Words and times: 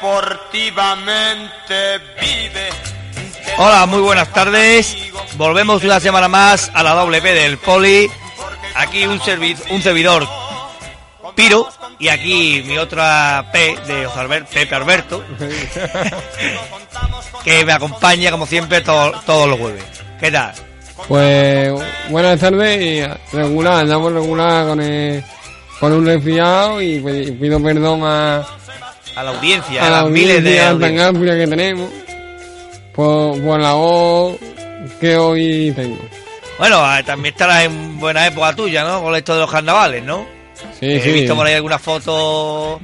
deportivamente, 0.00 1.98
vive. 2.20 2.68
Hola, 3.58 3.86
muy 3.86 4.00
buenas 4.00 4.32
tardes. 4.32 4.96
Volvemos 5.36 5.82
una 5.84 6.00
semana 6.00 6.28
más 6.28 6.70
a 6.74 6.82
la 6.82 6.94
WP 6.94 7.22
del 7.24 7.58
Poli. 7.58 8.08
Aquí 8.74 9.06
un, 9.06 9.18
servi- 9.20 9.56
un 9.70 9.80
servidor 9.82 10.26
Piro 11.34 11.68
y 11.98 12.08
aquí 12.08 12.62
mi 12.66 12.76
otra 12.78 13.46
P 13.52 13.76
de 13.86 14.06
Pepe 14.52 14.74
Alberto, 14.74 15.24
que 17.44 17.64
me 17.64 17.72
acompaña 17.72 18.30
como 18.30 18.46
siempre 18.46 18.80
to- 18.82 19.12
todos 19.24 19.48
los 19.48 19.58
jueves. 19.58 19.84
¿Qué 20.20 20.30
tal? 20.30 20.52
Pues 21.08 21.72
buenas 22.10 22.38
tardes 22.40 22.82
y 22.82 23.02
regular, 23.36 23.80
andamos 23.80 24.12
regular 24.12 24.66
con 24.66 24.80
el, 24.80 25.22
con 25.78 25.92
un 25.92 26.06
resfriado 26.06 26.80
y 26.80 27.00
pues, 27.00 27.30
pido 27.32 27.62
perdón 27.62 28.00
a, 28.04 28.42
A 29.16 29.22
la 29.22 29.30
audiencia, 29.30 29.82
a 29.82 29.86
a 29.86 29.90
la 29.90 30.02
las 30.02 30.10
miles 30.10 30.44
de 30.44 30.56
tan 30.78 31.00
amplia 31.00 31.34
que 31.36 31.46
tenemos 31.46 31.90
por, 32.94 33.40
por 33.42 33.60
la 33.60 33.72
voz 33.74 34.36
que 35.00 35.16
hoy 35.16 35.72
tengo. 35.74 35.98
Bueno, 36.58 36.76
ah, 36.80 37.02
también 37.04 37.34
estarás 37.34 37.64
en 37.64 37.98
buena 37.98 38.26
época 38.26 38.54
tuya, 38.54 38.84
¿no? 38.84 39.02
Con 39.02 39.14
esto 39.14 39.34
de 39.34 39.40
los 39.40 39.50
carnavales, 39.50 40.02
¿no? 40.02 40.24
Sí, 40.80 40.86
He 40.86 41.00
sí. 41.00 41.12
visto 41.12 41.34
por 41.34 41.46
ahí 41.46 41.54
algunas 41.54 41.82
fotos 41.82 42.80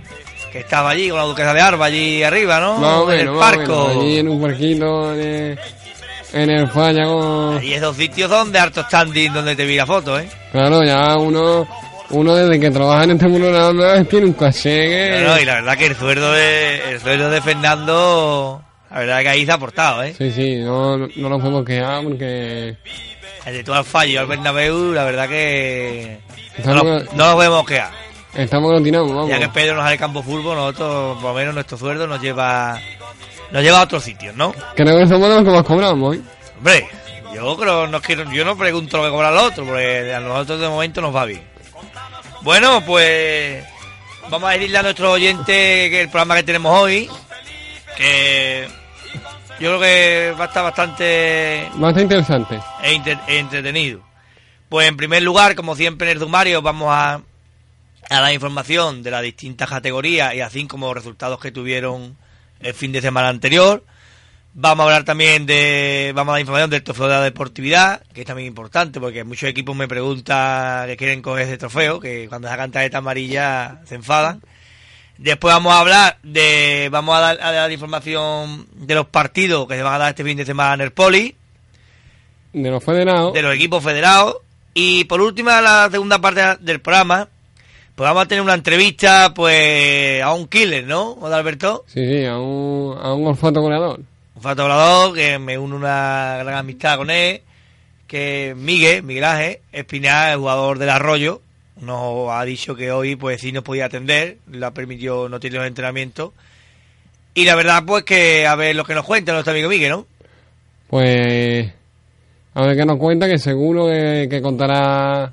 que 0.53 0.61
estaba 0.61 0.91
allí 0.91 1.09
con 1.09 1.19
la 1.19 1.25
duquesa 1.25 1.55
de 1.55 1.61
Arba 1.63 1.87
allí 1.87 2.23
arriba, 2.23 2.61
¿no? 2.61 3.11
En 3.11 3.21
el 3.21 3.35
parco. 3.35 3.89
allí 3.89 4.19
en 4.19 4.29
un 4.29 4.43
parquito 4.43 5.15
en 5.15 5.21
el, 5.21 5.59
en 6.35 6.51
el 6.51 6.69
falla 6.69 7.05
con... 7.05 7.65
Y 7.65 7.73
esos 7.73 7.97
sitios 7.97 8.29
donde 8.29 8.59
harto 8.59 8.83
standing 8.83 9.33
donde 9.33 9.57
te 9.57 9.65
vi 9.65 9.77
la 9.77 9.87
foto, 9.87 10.19
¿eh? 10.21 10.29
Claro, 10.51 10.85
ya 10.85 11.17
uno, 11.17 11.67
uno 12.13 12.35
desde 12.35 12.61
que 12.61 12.71
trabaja 12.71 13.05
en 13.05 13.11
este 13.13 13.29
mundo 13.29 13.49
onda 13.69 14.05
tiene 14.05 14.27
un 14.27 14.33
caché 14.35 14.89
que... 14.89 15.21
No, 15.25 15.35
no, 15.35 15.41
y 15.41 15.45
la 15.45 15.55
verdad 15.55 15.77
que 15.79 15.87
el 15.87 15.97
sueldo 15.97 16.33
de, 16.33 16.93
el 16.93 17.01
sueldo 17.01 17.31
de 17.31 17.41
Fernando, 17.43 18.63
la 18.91 18.99
verdad 19.01 19.21
que 19.21 19.29
ahí 19.29 19.45
se 19.45 19.51
ha 19.53 19.55
aportado, 19.55 20.03
¿eh? 20.03 20.15
Sí, 20.17 20.31
sí, 20.31 20.57
no, 20.61 20.97
no, 20.99 21.09
no 21.17 21.29
nos 21.29 21.41
podemos 21.41 21.65
quejar 21.65 22.03
porque... 22.05 22.77
El 23.45 23.55
de 23.55 23.65
todo 23.65 23.75
al 23.77 23.85
fallo 23.85 24.21
al 24.21 24.27
Bernabéu, 24.27 24.93
la 24.93 25.05
verdad 25.05 25.29
que 25.29 26.19
no, 26.65 26.75
nos- 26.75 27.13
no 27.13 27.25
nos 27.27 27.35
podemos 27.35 27.67
quedar. 27.67 27.91
estamos 28.35 28.73
lo 28.73 28.81
tiramos, 28.83 29.09
vamos. 29.15 29.29
Ya 29.29 29.39
que 29.41 29.49
Pedro 29.49 29.75
nos 29.75 29.85
sale 29.85 29.99
campo 29.99 30.23
fútbol, 30.23 30.55
nosotros, 30.57 31.17
por 31.21 31.31
lo 31.31 31.35
menos 31.35 31.55
nuestro 31.55 31.77
sueldo 31.77 32.07
nos 32.07 32.21
lleva, 32.23 32.79
nos 33.51 33.63
lleva 33.63 33.81
a 33.81 33.83
otros 33.83 34.05
sitios, 34.05 34.37
¿no? 34.37 34.55
Creo 34.77 34.97
que 34.99 35.07
somos 35.09 35.29
los 35.29 35.43
que 35.45 35.51
más 35.51 35.65
cobramos, 35.65 36.17
¿eh? 36.17 36.21
Hombre, 36.59 36.87
yo 37.35 37.57
creo, 37.57 37.87
no 37.89 38.01
quiero, 38.01 38.31
yo 38.31 38.45
no 38.45 38.57
pregunto 38.57 38.99
lo 38.99 39.05
que 39.05 39.11
cobra 39.11 39.31
el 39.31 39.39
otro, 39.39 39.65
porque 39.65 40.15
a 40.15 40.21
nosotros 40.21 40.61
de 40.61 40.69
momento 40.69 41.01
nos 41.01 41.13
va 41.17 41.25
bien. 41.25 41.43
Bueno, 42.43 42.83
pues 42.85 43.65
vamos 44.29 44.49
a 44.51 44.53
decirle 44.55 44.79
a 44.79 44.83
nuestro 44.83 45.13
oyente 45.13 45.53
que 45.91 46.01
el 46.03 46.09
programa 46.09 46.37
que 46.37 46.43
tenemos 46.43 46.77
hoy, 46.77 47.09
que 47.97 48.67
yo 49.61 49.79
creo 49.79 49.81
que 49.81 50.35
va 50.39 50.45
a 50.45 50.49
estar 50.49 50.65
bastante 50.65 51.69
Bastante 51.75 52.03
interesante. 52.03 52.61
e 52.83 52.93
inter- 52.95 53.19
e 53.29 53.39
entretenido. 53.39 54.01
Pues 54.69 54.89
en 54.89 54.97
primer 54.97 55.23
lugar, 55.23 55.55
como 55.55 55.77
siempre 55.77 56.11
en 56.11 56.17
el 56.17 56.23
sumario, 56.23 56.63
vamos 56.63 56.89
a, 56.91 57.21
a 58.11 58.21
la 58.21 58.33
información 58.33 59.03
de 59.03 59.11
las 59.11 59.23
distintas 59.23 59.69
categorías 59.69 60.35
y 60.35 60.41
así 60.41 60.67
como 60.67 60.95
resultados 60.95 61.39
que 61.39 61.53
tuvieron 61.53 62.17
el 62.61 62.75
fin 62.75 62.91
de 62.93 63.01
semana 63.03 63.29
anterior. 63.29 63.85
Vamos 64.55 64.85
a 64.85 64.85
hablar 64.89 65.05
también 65.05 65.47
de, 65.47 66.13
vamos 66.15 66.33
a 66.33 66.35
dar 66.35 66.41
información 66.41 66.69
del 66.71 66.83
trofeo 66.83 67.07
de 67.07 67.15
la 67.15 67.23
deportividad, 67.23 68.03
que 68.13 68.21
es 68.21 68.27
también 68.27 68.49
importante 68.49 69.01
porque 69.01 69.25
muchos 69.25 69.49
equipos 69.49 69.75
me 69.75 69.89
preguntan 69.89 70.87
que 70.89 70.97
quieren 70.99 71.23
coger 71.23 71.47
ese 71.47 71.57
trofeo, 71.57 72.01
que 72.01 72.29
cuando 72.29 72.49
sacan 72.49 72.71
tarjeta 72.71 72.99
amarilla 72.99 73.81
se 73.87 73.95
enfadan. 73.95 74.43
Después 75.17 75.55
vamos 75.55 75.73
a 75.73 75.81
hablar 75.81 76.19
de, 76.23 76.89
vamos 76.93 77.17
a 77.17 77.21
dar, 77.21 77.39
a 77.43 77.53
dar 77.53 77.73
información 77.73 78.67
de 78.75 78.95
los 78.95 79.07
partidos 79.07 79.67
que 79.69 79.77
se 79.77 79.83
van 79.83 79.95
a 79.95 79.99
dar 79.99 80.09
este 80.11 80.25
fin 80.25 80.37
de 80.37 80.45
semana 80.45 80.75
en 80.75 80.81
el 80.83 80.91
Poli 80.93 81.35
De 82.53 82.71
los 82.71 82.85
federados. 82.85 83.33
de 83.33 83.41
los 83.43 83.55
equipos 83.55 83.83
federados. 83.83 84.37
Y 84.75 85.05
por 85.05 85.21
último, 85.23 85.49
la 85.51 85.89
segunda 85.91 86.19
parte 86.19 86.43
del 86.61 86.81
programa, 86.81 87.29
pues 87.95 88.07
vamos 88.09 88.25
a 88.25 88.29
tener 88.29 88.43
una 88.43 88.55
entrevista 88.55 89.33
pues 89.35 90.23
a 90.23 90.33
un 90.35 90.47
killer, 90.47 90.85
¿no? 90.85 91.13
¿O 91.13 91.29
de 91.31 91.37
Alberto? 91.37 91.85
Sí, 91.87 92.05
sí, 92.07 92.25
a 92.27 92.37
un, 92.39 92.99
a 93.01 93.15
un 93.15 93.27
olfato 93.29 93.61
goleador. 93.63 94.01
Un 94.43 94.49
fotógrafo 94.49 95.13
que 95.13 95.39
me 95.39 95.57
une 95.57 95.77
una 95.77 96.39
gran 96.41 96.55
amistad 96.59 96.97
con 96.97 97.11
él, 97.11 97.43
que 98.09 98.57
Miguel, 98.57 99.05
Miguel 99.05 99.23
Ángel 99.23 99.59
Espinal, 99.71 100.33
el 100.33 100.39
jugador 100.39 100.81
del 100.81 100.91
Arroyo, 100.91 101.41
nos 101.81 102.29
ha 102.29 102.45
dicho 102.45 102.75
que 102.75 102.91
hoy 102.91 103.15
pues 103.15 103.41
sí 103.41 103.53
nos 103.53 103.63
podía 103.63 103.85
atender, 103.85 104.39
le 104.51 104.67
ha 104.67 104.73
permitido 104.73 105.29
no 105.29 105.39
tiene 105.39 105.59
los 105.59 105.67
entrenamientos. 105.69 106.33
Y 107.35 107.45
la 107.45 107.55
verdad 107.55 107.85
pues 107.87 108.03
que 108.03 108.45
a 108.45 108.57
ver 108.57 108.75
lo 108.75 108.85
que 108.85 108.97
nos 108.97 109.05
cuenta 109.05 109.33
nuestro 109.33 109.53
amigo 109.53 109.69
Miguel, 109.69 109.91
¿no? 109.91 110.07
Pues. 110.89 111.73
A 112.55 112.67
ver 112.67 112.77
qué 112.77 112.85
nos 112.85 112.99
cuenta, 112.99 113.29
que 113.29 113.39
seguro 113.39 113.87
que, 113.87 114.27
que 114.29 114.43
contará 114.43 115.33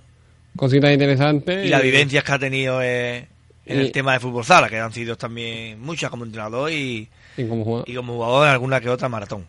cositas 0.56 0.92
interesantes. 0.92 1.66
y 1.66 1.70
las 1.70 1.82
vivencias 1.82 2.24
que 2.24 2.32
ha 2.32 2.38
tenido 2.38 2.80
eh, 2.84 3.26
en 3.70 3.80
el 3.80 3.92
tema 3.92 4.14
de 4.14 4.20
fútbol 4.20 4.44
sala, 4.46 4.70
que 4.70 4.80
han 4.80 4.92
sido 4.94 5.16
también 5.18 5.80
muchas 5.82 6.10
como 6.10 6.26
entrenador 6.26 6.72
y, 6.72 7.08
Y 7.38 7.48
como 7.48 7.64
jugador. 7.64 7.90
y 7.90 7.96
como 7.96 8.14
jugador 8.14 8.48
en 8.48 8.52
alguna 8.54 8.82
que 8.82 8.90
otra 8.90 9.10
maratón. 9.10 9.46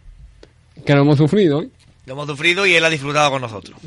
Que 0.84 0.94
lo 0.94 1.02
hemos 1.02 1.16
sufrido, 1.18 1.62
¿eh? 1.62 1.68
Lo 2.06 2.12
hemos 2.14 2.26
sufrido 2.26 2.66
y 2.66 2.74
él 2.74 2.84
ha 2.84 2.90
disfrutado 2.90 3.30
con 3.30 3.42
nosotros. 3.42 3.78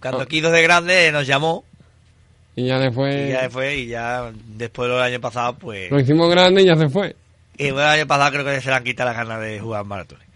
Cuando 0.00 0.20
Ah. 0.20 0.22
aquí 0.24 0.40
de 0.40 0.62
grande 0.62 1.10
nos 1.12 1.26
llamó 1.26 1.64
Y 2.56 2.66
ya 2.66 2.78
después. 2.78 3.28
y 3.28 3.32
ya 3.32 3.48
fue 3.50 3.76
y 3.76 3.86
ya 3.86 4.30
después 4.46 4.90
del 4.90 5.00
año 5.00 5.20
pasado 5.20 5.54
pues 5.54 5.90
Lo 5.90 5.98
hicimos 6.00 6.28
grande 6.30 6.62
y 6.62 6.66
ya 6.66 6.76
se 6.76 6.88
fue. 6.88 7.14
y 7.56 7.70
bueno, 7.70 7.80
el 7.92 8.00
año 8.00 8.06
pasado 8.06 8.30
creo 8.32 8.44
que 8.44 8.60
se 8.60 8.68
le 8.70 8.74
han 8.76 8.84
quitado 8.84 9.10
las 9.10 9.16
ganas 9.18 9.40
de 9.40 9.60
jugar 9.60 9.84
maratones. 9.84 10.26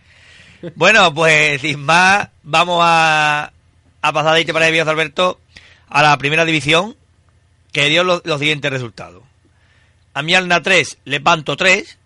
Bueno, 0.75 1.13
pues 1.15 1.61
sin 1.61 1.81
más, 1.81 2.29
vamos 2.43 2.81
a, 2.83 3.53
a 4.03 4.13
pasar 4.13 4.33
de 4.33 4.39
ahí, 4.39 4.45
te 4.45 4.53
parece 4.55 4.73
bien, 4.73 4.89
Alberto, 4.89 5.39
a 5.89 6.03
la 6.03 6.17
primera 6.19 6.45
división, 6.45 6.97
que 7.77 7.91
dio 7.91 8.05
los, 8.05 8.23
los 8.25 8.39
siguientes 8.39 8.71
resultados. 8.71 9.23
Amialna 10.15 10.63
3, 10.63 10.97
Lepanto 11.05 11.59
3, 11.59 11.99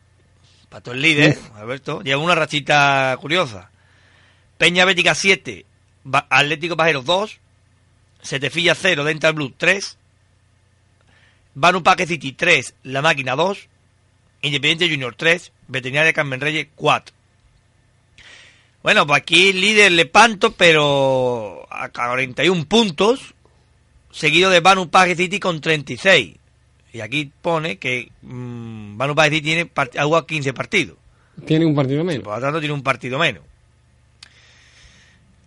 Pato 0.69 0.91
el 0.91 1.01
líder, 1.01 1.39
Alberto, 1.55 2.03
lleva 2.03 2.21
una 2.21 2.35
rachita 2.35 3.17
curiosa. 3.21 3.71
Peña 4.59 4.85
Bética 4.85 5.15
7, 5.15 5.65
Ba- 6.03 6.27
Atlético 6.29 6.77
Pajeros 6.77 7.05
2, 7.05 7.39
Setefilla 8.21 8.75
0, 8.75 9.05
Dental 9.05 9.33
Blue 9.33 9.55
3, 9.57 9.97
Banu 11.55 11.85
Paque 11.85 12.07
City 12.09 12.33
3, 12.33 12.75
La 12.83 13.01
Máquina 13.01 13.37
2, 13.37 13.69
Independiente 14.43 14.89
Junior 14.93 15.15
3, 15.15 15.53
Veterinaria 15.69 16.13
Carmen 16.13 16.41
Reyes 16.41 16.67
4. 16.75 17.15
Bueno, 18.83 19.07
pues 19.07 19.19
aquí 19.23 19.53
líder 19.53 19.93
Lepanto, 19.93 20.51
pero 20.53 21.69
a 21.71 21.91
41 21.91 22.65
puntos, 22.65 23.35
seguido 24.11 24.51
de 24.51 24.61
Banu 24.61 24.91
Paque 24.91 25.17
City 25.17 25.39
con 25.39 25.61
36. 25.61 26.37
Y 26.93 27.01
aquí 27.01 27.31
pone 27.41 27.79
que 27.79 28.11
mm, 28.23 28.97
Banu 28.97 29.15
Paque 29.15 29.37
City 29.37 29.43
tiene 29.43 29.71
ha 29.77 30.05
jugado 30.05 30.27
15 30.27 30.53
partidos. 30.53 30.97
Tiene 31.45 31.65
un 31.65 31.75
partido 31.75 32.05
menos. 32.05 32.25
Por 32.25 32.35
lo 32.35 32.41
tanto, 32.41 32.61
tiene 32.61 32.75
un 32.75 32.83
partido 32.83 33.19
menos. 33.19 33.43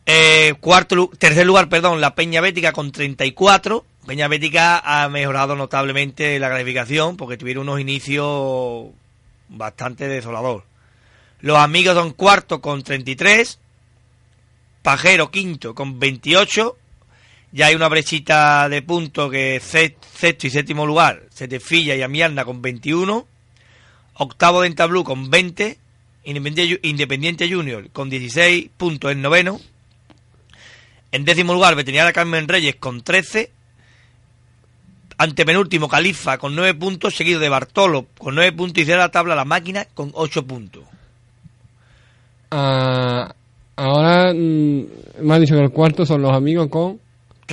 Eh, 0.06 0.56
cuarto, 0.60 1.10
tercer 1.18 1.45
lugar, 1.45 1.69
perdón, 1.69 2.01
la 2.01 2.15
Peña 2.15 2.42
Bética 2.42 2.74
con 2.74 2.92
34. 2.92 3.86
Peña 4.06 4.27
Bética 4.27 4.80
ha 4.80 5.07
mejorado 5.07 5.56
notablemente 5.56 6.38
la 6.39 6.50
clasificación 6.50 7.15
porque 7.15 7.38
tuvieron 7.38 7.69
unos 7.69 7.80
inicios 7.80 8.88
bastante 9.48 10.07
desolador. 10.07 10.65
Los 11.39 11.57
amigos 11.57 11.95
son 11.95 12.12
cuarto 12.12 12.62
con 12.62 12.83
33. 12.83 13.60
Pajero 14.81 15.31
quinto 15.31 15.74
con 15.74 16.00
28. 16.00 16.77
Ya 17.53 17.67
hay 17.67 17.75
una 17.75 17.88
brechita 17.88 18.67
de 18.67 18.81
puntos 18.81 19.31
que 19.31 19.59
se- 19.61 19.95
sexto 20.15 20.47
y 20.47 20.50
séptimo 20.50 20.85
lugar, 20.88 21.21
Setefilla 21.29 21.95
y 21.95 22.01
Amianda 22.01 22.44
con 22.45 22.61
21. 22.61 23.27
Octavo 24.15 24.61
Denta 24.61 24.88
Blue 24.88 25.03
con 25.03 25.29
20. 25.29 25.77
Independiente, 26.25 27.50
Junior 27.51 27.89
con 27.91 28.09
16 28.09 28.69
puntos 28.75 29.11
en 29.11 29.21
noveno. 29.21 29.59
En 31.11 31.25
décimo 31.25 31.53
lugar, 31.53 31.75
Veterinaria 31.75 32.11
Carmen 32.11 32.47
Reyes 32.47 32.75
con 32.77 33.01
13. 33.03 33.51
Antepenúltimo, 35.17 35.88
Califa 35.88 36.39
con 36.39 36.55
9 36.55 36.73
puntos, 36.73 37.13
seguido 37.13 37.39
de 37.39 37.50
Bartolo 37.50 38.07
con 38.17 38.33
9 38.33 38.51
puntos 38.53 38.81
y 38.81 38.85
cierra 38.85 39.03
la 39.03 39.11
tabla 39.11 39.35
La 39.35 39.45
Máquina 39.45 39.85
con 39.94 40.09
8 40.13 40.45
puntos. 40.47 40.83
Ah, 42.51 43.33
ahora 43.75 44.33
mm, 44.33 44.85
me 45.21 45.33
ha 45.33 45.39
dicho 45.39 45.55
que 45.55 45.61
el 45.61 45.71
cuarto 45.71 46.05
son 46.05 46.21
los 46.23 46.31
amigos 46.33 46.67
con. 46.69 47.00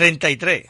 33. 0.01 0.67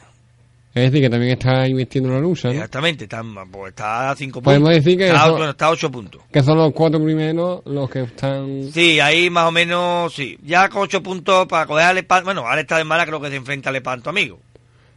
Es 0.73 0.83
decir, 0.83 1.01
que 1.01 1.09
también 1.09 1.33
está 1.33 1.67
invirtiendo 1.67 2.09
en 2.09 2.15
la 2.15 2.21
lucha, 2.21 2.47
¿no? 2.47 2.53
Exactamente, 2.53 3.03
está, 3.03 3.21
pues 3.51 3.71
está 3.71 4.11
a 4.11 4.15
5 4.15 4.41
Podemos 4.41 4.69
puntos. 4.69 4.85
decir 4.85 4.97
que 4.97 5.07
está, 5.07 5.25
a 5.25 5.49
está 5.49 5.65
a 5.65 5.69
8 5.71 5.91
puntos. 5.91 6.21
Que 6.31 6.41
son 6.41 6.57
los 6.57 6.71
cuatro 6.71 7.03
primeros 7.03 7.61
los 7.65 7.89
que 7.89 8.03
están... 8.03 8.71
Sí, 8.71 8.99
ahí 9.01 9.29
más 9.29 9.49
o 9.49 9.51
menos, 9.51 10.13
sí. 10.13 10.37
Ya 10.43 10.69
con 10.69 10.83
8 10.83 11.03
puntos 11.03 11.45
para 11.47 11.65
coger 11.65 11.85
al 11.87 11.95
Lepanto. 11.95 12.23
Bueno, 12.25 12.47
ahora 12.47 12.61
está 12.61 12.77
de 12.77 12.85
mala, 12.85 13.05
creo 13.05 13.19
que 13.19 13.29
se 13.29 13.35
enfrenta 13.35 13.69
al 13.69 13.73
Lepanto, 13.73 14.09
amigo. 14.09 14.39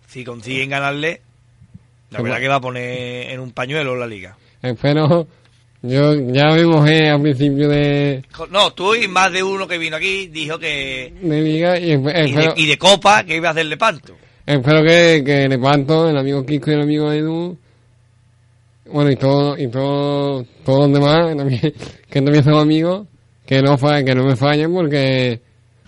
Si 0.07 0.25
consiguen 0.25 0.71
ganarle, 0.71 1.23
la 2.11 2.19
Pues 2.19 2.23
verdad 2.25 2.41
que 2.41 2.49
va 2.49 2.57
a 2.57 2.61
poner 2.61 3.31
en 3.31 3.41
un 3.41 3.51
pañuelo 3.51 3.97
la 3.97 4.07
liga. 4.07 4.37
Espero... 4.63 5.27
Yo 5.87 6.15
ya 6.15 6.55
vimos 6.55 6.89
eh, 6.89 7.11
al 7.11 7.21
principio 7.21 7.69
de, 7.69 8.25
No, 8.51 8.73
tú 8.73 8.95
y 8.95 9.07
más 9.07 9.31
de 9.31 9.43
uno 9.43 9.69
que 9.69 9.77
vino 9.77 9.97
aquí 9.97 10.29
dijo 10.29 10.59
que. 10.59 11.13
de 11.21 11.43
liga 11.43 11.79
y, 11.79 11.91
espe- 11.91 12.27
Y 12.27 12.33
de, 12.33 12.41
espero, 12.41 12.55
y 12.57 12.67
de 12.67 12.79
Copa 12.79 13.23
que 13.25 13.37
iba 13.37 13.49
a 13.49 13.51
hacer 13.53 13.67
Lepanto. 13.67 14.15
espero 14.47 14.83
que, 14.83 15.23
que 15.27 15.47
Lepanto, 15.47 16.09
el 16.09 16.17
amigo 16.17 16.47
Kiko 16.47 16.71
y 16.71 16.75
el 16.75 16.81
amigo 16.81 17.13
Edu, 17.13 17.59
bueno 18.91 19.11
y 19.11 19.17
todo 19.17 19.59
y 19.59 19.69
todo, 19.69 20.47
todos 20.65 20.91
los 20.91 20.93
demás 21.01 21.29
que 21.29 21.37
también, 21.37 21.73
son 22.45 22.55
amigos, 22.55 23.07
que 23.45 23.61
no 23.61 23.77
que 24.07 24.15
no 24.15 24.25
me 24.25 24.37
fallen 24.37 24.73
porque 24.73 25.41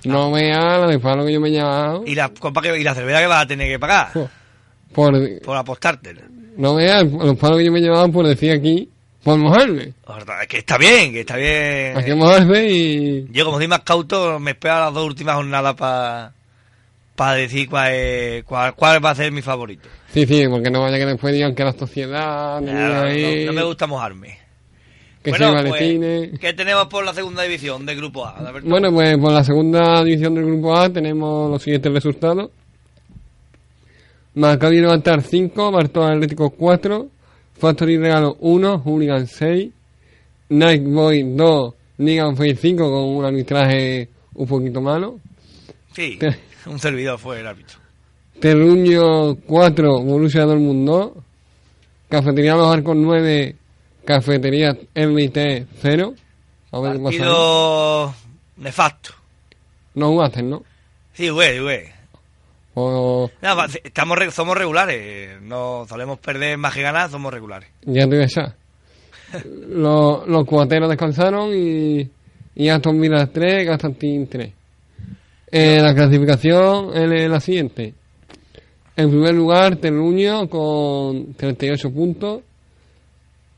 no 0.05 0.31
la 0.31 0.87
de 0.89 0.99
palo 0.99 1.25
que 1.25 1.33
yo 1.33 1.41
me 1.41 1.49
he 1.49 1.53
llevado 1.53 2.05
Y 2.07 2.15
la 2.15 2.29
copa 2.29 2.61
que, 2.61 2.79
y 2.79 2.85
la 2.85 2.95
cerveza 2.95 3.21
que 3.21 3.27
vas 3.29 3.45
a 3.45 3.47
tener 3.47 3.67
que 3.69 3.79
pagar 3.79 4.09
por 4.93 5.41
por 5.41 5.57
apostártela. 5.57 6.21
no 6.59 6.75
vea 6.75 7.03
los 7.03 7.37
palos 7.39 7.59
que 7.59 7.65
yo 7.65 7.73
me 7.73 7.79
he 7.79 7.83
llevado 7.83 8.13
por 8.13 8.27
decir 8.27 8.53
aquí 8.53 8.91
por 9.27 9.39
mojarme 9.39 9.93
La 10.09 10.15
verdad 10.15 10.43
es 10.43 10.49
que 10.49 10.59
está 10.59 10.79
bien, 10.79 11.11
que 11.13 11.21
está 11.21 11.37
bien. 11.37 11.97
hay 11.97 12.05
que 12.05 12.15
mojarse 12.15 12.69
y 12.71 13.27
Yo, 13.33 13.45
como 13.45 13.59
soy 13.59 13.67
más 13.67 13.81
cauto, 13.81 14.39
me 14.39 14.53
espero 14.53 14.75
a 14.75 14.81
las 14.83 14.95
dos 14.95 15.05
últimas 15.05 15.35
jornadas 15.35 15.75
para 15.75 17.35
decir 17.35 17.69
cuál, 17.69 17.93
es- 17.93 18.45
cuál, 18.45 18.75
cuál 18.77 19.05
va 19.05 19.11
a 19.11 19.15
ser 19.17 19.33
mi 19.33 19.43
favorito. 19.43 19.89
sí 20.13 20.25
sí 20.27 20.45
porque 20.49 20.71
no 20.71 20.81
vaya 20.83 20.97
que 20.97 21.07
después 21.07 21.35
digan 21.35 21.55
que 21.57 21.65
la 21.65 21.73
sociedad 21.73 22.61
ni 22.61 22.71
Claro, 22.71 23.09
ahí, 23.09 23.45
no, 23.47 23.53
no 23.53 23.61
me 23.61 23.65
gusta 23.65 23.87
mojarme. 23.89 24.39
que 25.25 25.31
bueno, 25.31 25.47
se 25.47 25.53
pues, 25.53 25.71
valetine 25.73 26.39
¿qué 26.39 26.53
tenemos 26.53 26.87
por 26.87 27.05
la 27.05 27.13
segunda 27.13 27.43
división 27.43 27.85
del 27.85 27.97
grupo 27.97 28.25
A? 28.27 28.53
Bueno, 28.63 28.93
pues 28.93 29.19
por 29.19 29.33
la 29.33 29.43
segunda 29.43 30.05
división 30.05 30.37
del 30.37 30.45
grupo 30.47 30.77
A 30.77 30.89
tenemos 30.89 31.51
los 31.51 31.61
siguientes 31.63 31.93
resultados. 31.93 32.51
Maccabi 34.35 34.81
Levantar 34.81 35.23
5, 35.23 35.73
Bartol 35.73 36.13
Atlético 36.13 36.51
4, 36.51 37.07
Factory 37.59 37.97
Regalo 37.99 38.37
1, 38.41 38.79
Hooligan 38.85 39.27
6, 39.27 39.71
Night 40.51 40.83
Boy 40.85 41.23
2, 41.35 41.75
Ligan 41.99 42.37
Face 42.37 42.57
5 42.57 42.91
con 42.91 43.17
un 43.17 43.25
arbitraje 43.25 44.09
un 44.35 44.47
poquito 44.47 44.81
malo, 44.81 45.19
Sí, 45.97 46.19
un 46.67 46.79
servidor 46.79 47.19
fue 47.19 47.41
el 47.41 47.47
árbitro. 47.47 47.79
Terruño 48.39 49.35
4, 49.37 50.03
Borussia 50.03 50.45
Dortmund 50.45 50.87
2, 50.87 51.13
Cafetería 52.11 52.55
Los 52.55 52.71
Arcos 52.71 52.95
9, 52.97 53.57
Cafetería 54.05 54.73
RT 54.95 55.67
0. 55.81 56.15
A 56.73 56.81
ver 56.81 56.93
qué 56.93 56.99
pasa 56.99 57.09
ahí. 57.09 57.19
Partido 57.19 58.15
nefasto. 58.59 59.11
No 59.95 60.09
jugaste, 60.11 60.43
¿no? 60.43 60.63
Sí, 61.15 61.31
güey, 61.31 61.61
güey. 61.61 61.96
O 62.79 63.31
No, 63.41 63.65
estamos, 63.65 64.19
somos 64.35 64.57
regulares. 64.57 65.41
No 65.41 65.87
solemos 65.89 66.19
perder 66.19 66.59
más 66.59 66.75
que 66.75 66.83
ganar, 66.83 67.11
somos 67.11 67.33
regulares. 67.33 67.71
Ya 67.83 68.07
te 68.07 68.27
ya. 68.29 68.55
los, 69.69 70.29
los 70.29 70.45
cuateros 70.45 70.91
descansaron 70.91 71.55
y, 71.55 72.07
y 72.55 72.69
Aston 72.69 73.01
Villa 73.01 73.27
3, 73.33 73.67
Constantin 73.67 74.29
3. 74.29 74.53
Eh, 75.53 75.81
la 75.81 75.95
clasificación 75.95 76.91
es 76.95 77.31
la 77.31 77.41
siguiente. 77.41 77.95
En 78.95 79.09
primer 79.09 79.35
lugar, 79.35 79.77
Terruño 79.77 80.47
con 80.51 81.33
38 81.33 81.91
puntos. 81.91 82.43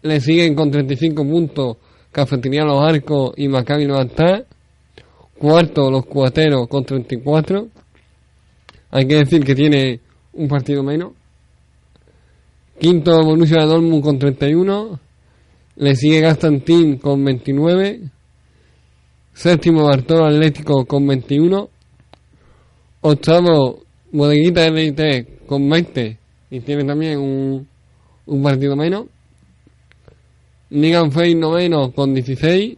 Le 0.02 0.20
siguen 0.20 0.54
con 0.54 0.70
35 0.70 1.24
puntos 1.24 1.76
Cafetería 2.12 2.62
Los 2.62 2.80
Arcos 2.82 3.32
y 3.36 3.48
Maccabi 3.48 3.84
Levantar. 3.84 4.46
Cuarto, 5.36 5.90
los 5.90 6.06
cuateros 6.06 6.68
con 6.68 6.84
34. 6.84 7.68
Hay 8.90 9.06
que 9.06 9.16
decir 9.16 9.44
que 9.44 9.54
tiene 9.54 10.00
un 10.32 10.48
partido 10.48 10.82
menos. 10.82 11.12
Quinto, 12.78 13.22
Borussia 13.22 13.64
Dortmund 13.64 14.02
con 14.02 14.18
31. 14.18 15.00
Le 15.76 15.96
sigue 15.96 16.20
Gastantín 16.20 16.98
con 16.98 17.24
29. 17.24 18.00
Séptimo, 19.34 19.84
Bartolo 19.84 20.26
Atlético 20.26 20.84
con 20.86 21.06
21. 21.06 21.68
Octavo, 23.00 23.80
Bodeguita 24.10 24.68
LIT 24.70 25.46
con 25.46 25.68
20. 25.68 26.18
Y 26.50 26.60
tiene 26.60 26.84
también 26.84 27.18
un, 27.18 27.68
un 28.26 28.42
partido 28.42 28.74
menos. 28.74 29.06
Nigan 30.70 31.12
Face 31.12 31.34
noveno 31.34 31.92
con 31.92 32.14
16. 32.14 32.76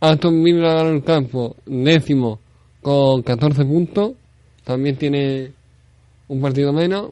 Aston 0.00 0.42
Villa 0.42 0.80
el 0.82 1.04
campo 1.04 1.56
décimo 1.66 2.40
con 2.82 3.22
14 3.22 3.64
puntos. 3.64 4.12
También 4.64 4.96
tiene 4.96 5.52
un 6.28 6.40
partido 6.40 6.72
menos. 6.72 7.10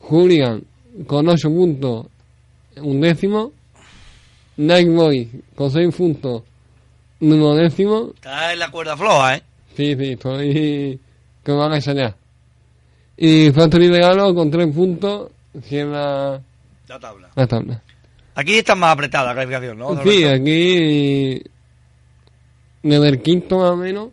Julian 0.00 0.62
con 1.06 1.28
8 1.28 1.48
puntos, 1.48 2.06
un 2.76 3.00
décimo. 3.00 3.52
Nightboy 4.56 5.30
con 5.54 5.70
6 5.70 5.94
puntos, 5.94 6.42
un 7.20 7.56
décimo. 7.56 8.12
Está 8.14 8.52
en 8.52 8.58
la 8.58 8.70
cuerda 8.70 8.96
floja, 8.96 9.36
¿eh? 9.36 9.42
Sí, 9.76 9.94
sí, 9.96 10.12
estoy 10.12 11.00
que 11.42 11.52
me 11.52 11.58
van 11.58 11.72
a 11.72 11.76
enseñar. 11.76 12.14
Y 13.16 13.50
Factory 13.50 13.88
Regalo 13.88 14.34
con 14.34 14.50
3 14.50 14.74
puntos, 14.74 15.30
cierra 15.62 16.40
La 16.88 16.98
tabla. 16.98 17.30
la 17.34 17.46
tabla. 17.46 17.82
Aquí 18.34 18.58
está 18.58 18.74
más 18.74 18.92
apretada 18.92 19.26
la 19.26 19.34
clasificación, 19.34 19.78
¿no? 19.78 20.02
Sí, 20.02 20.24
aquí 20.24 21.42
desde 22.82 23.08
el 23.08 23.22
quinto 23.22 23.58
más 23.58 23.70
o 23.70 23.76
menos. 23.76 24.08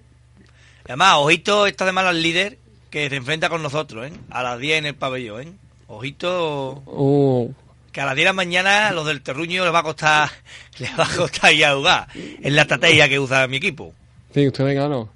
Además, 0.88 1.16
ojito 1.18 1.68
esta 1.68 1.86
semana 1.86 2.10
al 2.10 2.22
líder 2.22 2.58
que 2.90 3.10
se 3.10 3.16
enfrenta 3.16 3.50
con 3.50 3.62
nosotros, 3.62 4.08
¿eh? 4.08 4.14
A 4.30 4.42
las 4.44 4.60
10 4.60 4.80
en 4.80 4.86
el 4.88 4.96
pabellón, 4.96 5.42
¿eh? 5.42 5.52
Ojito 5.88 6.82
Oh, 6.86 7.50
que 7.92 8.02
a 8.02 8.06
las 8.06 8.16
10 8.16 8.24
de 8.26 8.30
la 8.30 8.34
mañana 8.34 8.92
los 8.92 9.06
del 9.06 9.22
terruño 9.22 9.64
les 9.64 9.74
va 9.74 9.80
a 9.80 9.84
costar 9.84 10.30
les 10.80 10.92
va 10.98 11.06
a 11.06 11.16
costar 11.16 11.54
ir 11.54 11.66
a 11.66 11.76
jugar. 11.76 12.08
Es 12.42 12.52
la 12.54 12.62
estrategia 12.64 13.08
que 13.10 13.20
usa 13.20 13.48
mi 13.48 13.58
equipo. 13.58 13.94
sí, 14.34 14.48
ustedes 14.48 14.76
claro. 14.76 15.10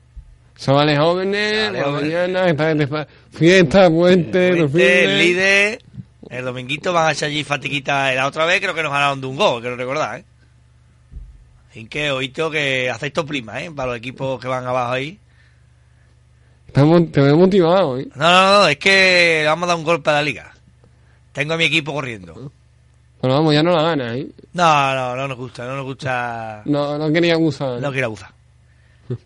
Chavales 0.57 0.99
jóvenes, 0.99 1.71
la 1.73 1.83
jóvenes. 1.85 2.11
mañana, 2.13 2.49
está 2.49 2.75
de 2.75 3.07
fiesta, 3.31 3.89
puente, 3.89 4.55
los 4.55 4.73
el 4.75 5.17
líder, 5.17 5.81
el 6.29 6.45
dominguito 6.45 6.93
van 6.93 7.07
a 7.07 7.11
echar 7.13 7.29
allí 7.29 7.43
fatiguita. 7.43 8.13
La 8.13 8.27
otra 8.27 8.45
vez 8.45 8.61
creo 8.61 8.75
que 8.75 8.83
nos 8.83 8.91
ganaron 8.91 9.19
de 9.21 9.27
un 9.27 9.37
gol, 9.37 9.61
quiero 9.61 9.75
recordar, 9.75 10.19
¿eh? 10.19 10.25
Así 11.71 11.85
que 11.85 12.11
ojito 12.11 12.51
que 12.51 12.89
hacéis 12.91 13.09
esto 13.09 13.25
prima, 13.25 13.61
¿eh? 13.63 13.71
Para 13.71 13.89
los 13.89 13.97
equipos 13.97 14.39
que 14.39 14.47
van 14.47 14.65
abajo 14.67 14.91
ahí. 14.91 15.17
Te 16.73 17.21
veo 17.21 17.37
motivado, 17.37 17.97
¿eh? 17.99 18.07
No, 18.15 18.29
no, 18.31 18.59
no, 18.61 18.67
es 18.67 18.77
que 18.77 19.43
vamos 19.45 19.65
a 19.65 19.67
dar 19.67 19.77
un 19.77 19.83
golpe 19.83 20.09
a 20.09 20.13
la 20.13 20.21
liga. 20.23 20.53
Tengo 21.33 21.53
a 21.53 21.57
mi 21.57 21.65
equipo 21.65 21.93
corriendo. 21.93 22.51
Pero 23.21 23.33
vamos, 23.35 23.53
ya 23.53 23.61
no 23.61 23.71
la 23.71 23.83
gana, 23.83 24.15
¿eh? 24.17 24.27
No, 24.53 24.95
no, 24.95 25.15
no 25.15 25.27
nos 25.27 25.37
gusta, 25.37 25.65
no 25.67 25.75
nos 25.75 25.85
gusta. 25.85 26.61
No, 26.65 26.97
no 26.97 27.11
quería 27.11 27.33
abusar. 27.35 27.79
No 27.81 27.91
quiero 27.91 28.07
abusar. 28.07 28.29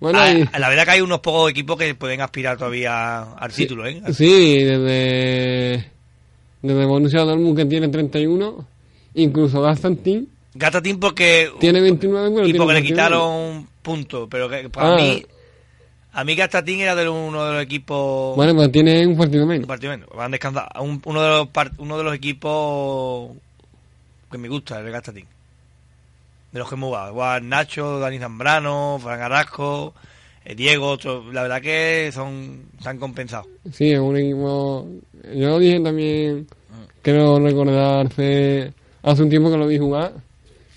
Bueno, 0.00 0.18
Ah, 0.20 0.30
y- 0.32 0.44
la 0.58 0.68
verdad 0.68 0.84
que 0.84 0.90
hay 0.90 1.00
unos 1.00 1.20
pocos 1.20 1.50
equipos 1.50 1.78
que 1.78 1.94
pueden 1.94 2.20
aspirar 2.20 2.58
todavía 2.58 3.22
al 3.34 3.50
título, 3.52 3.86
¿eh? 3.86 4.02
sí, 4.12 4.62
desde, 4.62 5.90
desde 6.60 6.84
Borussia 6.84 7.20
Dortmund 7.22 7.56
que 7.56 7.64
tiene 7.64 7.88
31, 7.88 8.66
incluso 9.14 9.62
Gastantin 9.62 10.28
Gatatín 10.52 11.00
porque 11.00 11.50
tiene 11.58 11.80
29, 11.80 12.30
pero 12.34 12.42
y 12.46 12.50
tiene 12.52 12.58
porque 12.58 12.74
le 12.74 12.80
29. 12.80 12.84
quitaron 12.84 13.66
puntos, 13.80 14.28
pero 14.30 14.48
que 14.50 14.68
para 14.68 14.92
Ah. 14.92 14.96
mí 14.96 15.24
a 16.14 16.24
mí 16.24 16.34
Gatatín 16.36 16.80
era 16.80 16.94
de 16.94 17.08
uno 17.08 17.44
de 17.44 17.52
los 17.54 17.62
equipos 17.62 18.36
Bueno, 18.36 18.54
pues 18.54 18.70
tiene 18.72 19.06
un 19.06 19.16
partido 19.16 19.42
un 19.42 19.48
menos. 19.48 19.66
partido 19.66 19.92
menos, 19.92 20.08
van 20.14 20.26
a 20.26 20.28
descansar. 20.30 20.68
Un- 20.80 21.02
uno 21.04 21.22
de 21.22 21.28
los 21.28 21.48
uno 21.78 21.98
de 21.98 22.04
los 22.04 22.14
equipos 22.14 23.30
que 24.30 24.38
me 24.38 24.48
gusta, 24.48 24.80
el 24.80 24.90
Gatatín. 24.90 25.26
De 26.52 26.58
los 26.60 26.68
que 26.68 26.74
hemos 26.76 26.88
jugado, 26.88 27.10
Igual 27.10 27.48
Nacho, 27.48 27.98
Dani 27.98 28.18
Zambrano, 28.18 28.98
Fran 29.02 29.20
Arrasco, 29.20 29.92
eh, 30.44 30.54
Diego, 30.54 30.88
otro, 30.88 31.32
la 31.32 31.42
verdad 31.42 31.60
que 31.60 32.10
son 32.12 32.62
se 32.80 32.88
han 32.88 32.98
compensado. 32.98 33.46
Sí, 33.72 33.92
es 33.92 33.98
un 33.98 34.16
equipo. 34.16 34.86
Yo 35.34 35.48
lo 35.48 35.58
dije 35.58 35.80
también, 35.80 36.46
quiero 37.02 37.40
recordar 37.40 38.06
hace, 38.06 38.72
hace 39.02 39.22
un 39.22 39.30
tiempo 39.30 39.50
que 39.50 39.56
lo 39.56 39.66
vi 39.66 39.78
jugar, 39.78 40.12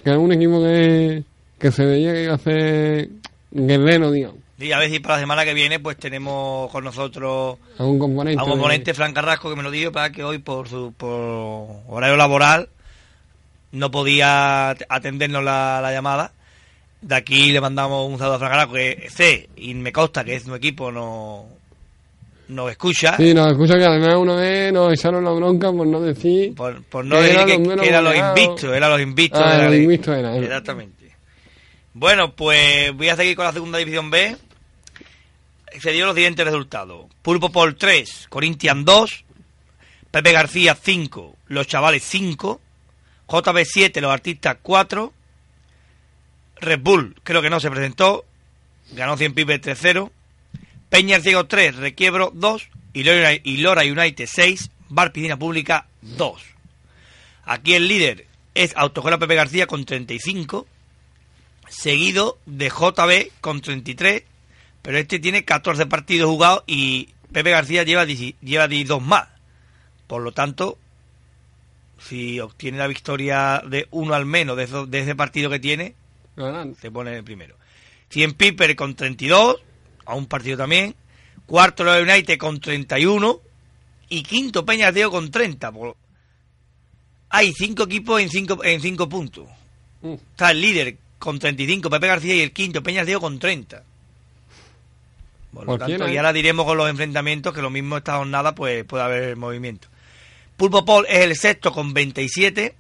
que 0.04 0.10
era 0.10 0.18
un 0.20 0.32
equipo 0.32 0.64
que, 0.64 1.24
que 1.60 1.72
se 1.72 1.86
veía 1.86 2.14
que 2.14 2.24
iba 2.24 2.34
a 2.34 2.38
ser 2.40 3.10
guerrero, 3.52 4.10
digamos. 4.12 4.37
Y 4.60 4.72
a 4.72 4.80
ver 4.80 4.90
si 4.90 5.00
para 5.00 5.16
la 5.16 5.22
semana 5.22 5.46
que 5.46 5.54
viene 5.54 5.80
pues 5.80 5.98
tenemos 5.98 6.72
con 6.72 6.84
nosotros 6.84 7.58
A 7.78 7.84
un 7.84 8.00
componente. 8.00 8.40
a 8.40 8.44
un 8.44 8.50
de- 8.50 8.54
componente, 8.56 8.94
Fran 8.96 9.14
Carrasco, 9.14 9.50
que 9.50 9.56
me 9.56 9.64
lo 9.64 9.70
dio 9.72 9.92
para 9.92 10.12
que 10.12 10.24
hoy 10.24 10.40
por 10.40 10.68
su 10.68 10.94
por 10.98 11.82
horario 11.88 12.18
laboral 12.18 12.70
no 13.72 13.92
podía 13.92 14.70
at- 14.72 14.82
atendernos 14.90 15.44
la, 15.44 15.80
la 15.82 15.92
llamada. 15.92 16.32
De 17.02 17.14
aquí 17.16 17.52
le 17.52 17.62
mandamos 17.62 18.10
un 18.10 18.18
saludo 18.18 18.36
a 18.36 18.40
Fran 18.40 18.50
Carrasco, 18.52 18.74
que 18.74 19.08
sé, 19.12 19.50
y 19.56 19.74
me 19.76 19.92
consta 19.92 20.24
que 20.24 20.36
es 20.36 20.46
un 20.48 20.56
equipo 20.56 20.92
no 20.92 21.46
nos 22.48 22.72
escucha. 22.72 23.16
Sí, 23.18 23.34
nos 23.36 23.52
escucha 23.52 23.78
que 23.78 23.84
además 23.86 24.16
una 24.16 24.36
vez 24.36 24.74
nos 24.74 24.92
echaron 24.94 25.24
la 25.24 25.32
bronca 25.32 25.72
por 25.72 25.86
no 25.86 26.00
decir... 26.02 26.56
Por, 26.56 26.82
por 26.86 27.06
no 27.06 27.18
Que 27.18 27.22
decir 27.24 27.46
que, 27.46 27.88
eran 27.88 28.04
los 28.06 28.16
invictos, 28.16 28.74
eran 28.74 28.90
los 28.90 29.02
invictos. 29.02 29.42
Ah, 29.44 29.68
los. 29.70 30.44
Exactamente. 30.44 31.12
Bueno, 31.94 32.34
pues 32.34 32.96
voy 32.96 33.10
a 33.10 33.16
seguir 33.16 33.36
con 33.36 33.46
la 33.46 33.52
segunda 33.52 33.78
división 33.80 34.10
B. 34.10 34.36
Se 35.82 35.92
dio 35.92 36.06
los 36.06 36.16
siguientes 36.16 36.46
resultados. 36.46 37.06
Pulpo 37.22 37.52
Pol 37.52 37.76
3, 37.76 38.28
Corinthians 38.30 38.86
2, 38.86 39.26
Pepe 40.12 40.32
García 40.32 40.78
5, 40.82 41.36
Los 41.48 41.68
Chavales 41.68 42.04
5, 42.04 42.62
JB 43.28 43.66
7, 43.66 44.02
Los 44.02 44.12
Artistas 44.12 44.58
4, 44.62 45.14
Red 46.60 46.80
Bull 46.80 47.16
creo 47.24 47.42
que 47.42 47.50
no 47.50 47.60
se 47.60 47.70
presentó, 47.70 48.26
ganó 48.94 49.18
100 49.18 49.34
pibes 49.34 49.62
3-0, 49.62 50.10
Peña 50.90 51.20
Ciego 51.20 51.46
3, 51.46 51.76
Requiebro 51.76 52.32
2 52.34 52.70
y 52.94 53.58
Lora, 53.58 53.84
United 53.84 54.28
6, 54.28 54.72
Bar 54.90 55.12
Piscina 55.12 55.38
Pública 55.38 55.88
2. 56.02 56.42
Aquí 57.44 57.76
el 57.76 57.88
líder 57.88 58.26
es 58.56 58.76
Autoescuela 58.76 59.20
Pepe 59.20 59.36
García 59.36 59.68
con 59.68 59.86
35, 59.86 60.66
seguido 61.70 62.40
de 62.46 62.70
JB 62.70 63.32
con 63.42 63.62
33, 63.62 64.24
pero 64.88 65.00
este 65.00 65.20
tiene 65.20 65.44
14 65.44 65.86
partidos 65.88 66.30
jugados 66.30 66.64
y 66.66 67.10
Pepe 67.34 67.52
García 67.52 67.84
lleva, 67.84 68.06
10 68.06 68.36
lleva 68.40 68.70
12 68.70 69.02
más. 69.02 69.28
Por 70.08 70.22
lo 70.22 70.32
tanto, 70.32 70.78
si 72.00 72.40
obtiene 72.40 72.78
la 72.78 72.88
victoria 72.88 73.62
de 73.68 73.90
uno 73.92 74.14
al 74.14 74.26
menos 74.26 74.56
de, 74.56 74.64
esos- 74.64 74.90
de 74.90 75.00
ese 75.00 75.14
partido 75.14 75.50
que 75.50 75.60
tiene, 75.60 75.94
se 76.80 76.90
pone 76.90 77.18
el 77.18 77.24
primero. 77.26 77.58
100 78.12 78.36
Piper 78.36 78.78
con 78.78 78.96
32, 78.96 79.58
a 80.06 80.16
un 80.16 80.26
partido 80.28 80.56
también. 80.58 80.96
Cuarto 81.46 81.84
Lola 81.84 82.02
United 82.14 82.38
con 82.38 82.62
31 82.62 83.42
y 84.08 84.24
quinto 84.24 84.66
Peña 84.66 84.94
Diego 84.94 85.12
con 85.12 85.30
30. 85.30 85.70
Por- 85.74 85.98
Hay 87.30 87.52
cinco 87.52 87.84
equipos 87.84 88.22
en 88.22 88.30
cinco, 88.30 88.64
en 88.64 88.80
cinco 88.80 89.10
puntos. 89.10 89.50
Mm. 90.02 90.14
Está 90.14 90.52
el 90.52 90.62
líder 90.62 90.98
con 91.20 91.40
35, 91.40 91.90
Pepe 91.90 92.08
García, 92.08 92.36
y 92.36 92.40
el 92.42 92.54
quinto, 92.54 92.82
Peña 92.82 93.04
Diego, 93.04 93.20
con 93.20 93.38
30. 93.38 93.84
Por 95.58 95.68
lo 95.68 95.78
tanto, 95.78 96.08
¿eh? 96.08 96.14
y 96.14 96.18
ahora 96.18 96.34
diremos 96.34 96.66
con 96.66 96.78
los 96.78 96.90
enfrentamientos 96.90 97.54
que 97.54 97.62
lo 97.62 97.70
mismo 97.70 97.98
esta 97.98 98.18
jornada 98.18 98.54
pues 98.56 98.84
puede 98.84 99.04
haber 99.04 99.36
movimiento. 99.38 99.88
Pulpo 100.56 100.86
Paul 100.86 101.06
es 101.10 101.20
el 101.20 101.36
sexto 101.36 101.72
con 101.72 101.94
27, 101.94 102.76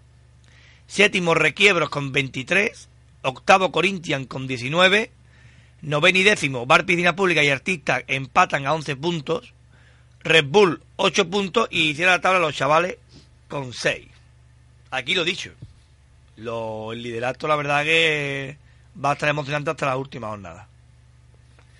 séptimo 0.87 1.33
Requiebros 1.33 1.89
con 1.89 2.11
23, 2.11 2.89
octavo 3.23 3.71
Corinthians 3.71 4.27
con 4.27 4.47
19, 4.47 5.11
noveno 5.81 6.17
y 6.17 6.23
décimo 6.23 6.65
Bar 6.65 6.85
Piscina 6.85 7.15
Pública 7.15 7.43
y 7.43 7.49
Artistas 7.49 8.03
empatan 8.07 8.65
a 8.65 8.73
11 8.73 8.95
puntos, 8.95 9.53
Red 10.23 10.45
Bull 10.45 10.81
8 10.95 11.29
puntos 11.29 11.67
y 11.71 11.89
hicieron 11.89 12.13
la 12.13 12.21
tabla 12.21 12.39
los 12.39 12.55
chavales 12.55 12.97
con 13.47 13.73
6. 13.73 14.07
Aquí 14.91 15.13
lo 15.13 15.23
dicho. 15.23 15.51
Lo, 16.37 16.93
el 16.93 17.01
liderato, 17.01 17.47
la 17.47 17.55
verdad 17.55 17.83
que 17.83 18.57
va 19.03 19.11
a 19.11 19.13
estar 19.13 19.29
emocionante 19.29 19.71
hasta 19.71 19.85
la 19.85 19.97
última 19.97 20.27
jornada. 20.29 20.67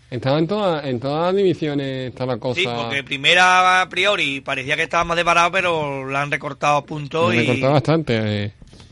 Estaba 0.10 0.40
en, 0.40 0.48
todas 0.48 0.86
en 0.86 1.00
todas 1.02 1.26
las 1.28 1.36
divisiones 1.36 2.10
está 2.10 2.26
la 2.26 2.38
cosa. 2.38 2.60
Sí, 2.62 2.66
porque 2.66 3.04
primera 3.04 3.82
a 3.82 3.90
priori 3.90 4.40
parecía 4.42 4.76
que 4.78 4.84
estaba 4.84 5.04
más 5.04 5.18
desbarado, 5.18 5.52
pero 5.52 6.10
la 6.10 6.22
han 6.22 6.32
recortado 6.32 6.86
puntos 6.86 7.34
y, 7.34 7.40
recortaba 7.40 7.74
bastante. 7.74 8.46
eh. 8.46 8.52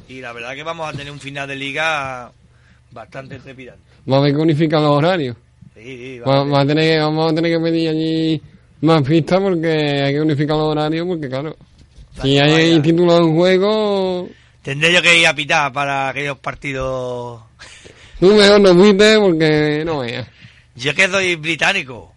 y 0.10 0.20
la 0.20 0.34
verdad 0.34 0.54
que 0.56 0.64
vamos 0.64 0.88
a 0.88 0.92
tener 0.98 1.12
un 1.12 1.20
final 1.20 1.48
de 1.48 1.56
liga 1.56 2.32
bastante 2.92 3.40
trepidante. 3.40 3.82
Va 4.12 4.18
a 4.18 4.20
haber 4.20 4.34
que 4.36 4.42
unificar 4.42 4.82
los 4.82 4.92
horarios. 4.92 5.38
Sí, 5.74 5.82
sí, 5.84 6.20
Va- 6.20 6.44
va- 6.44 6.50
va 6.52 6.62
a 6.62 6.66
tener 6.68 7.00
vamos 7.00 7.32
a 7.32 7.36
tener 7.36 7.52
que 7.52 7.60
pedir 7.64 7.90
allí 7.90 8.42
más 8.82 9.02
pistas 9.04 9.40
porque 9.42 9.68
hay 10.04 10.14
que 10.14 10.22
unificar 10.22 10.58
los 10.58 10.68
horarios 10.68 11.08
porque 11.08 11.30
claro. 11.30 11.56
Si 12.22 12.38
hay 12.38 12.72
vaya. 12.72 12.82
títulos 12.82 13.20
en 13.22 13.36
juego, 13.36 14.30
Tendré 14.62 14.92
yo 14.94 15.02
que 15.02 15.18
ir 15.20 15.28
a 15.28 15.34
pitar 15.36 15.72
para 15.72 16.10
aquellos 16.10 16.38
partidos. 16.40 17.42
tú 18.20 18.34
mejor 18.34 18.60
no 18.62 18.74
fuiste 18.76 19.18
porque 19.20 19.84
no 19.86 20.00
veas. 20.00 20.28
Yo 20.76 20.94
que 20.94 21.08
soy 21.08 21.36
británico, 21.36 22.14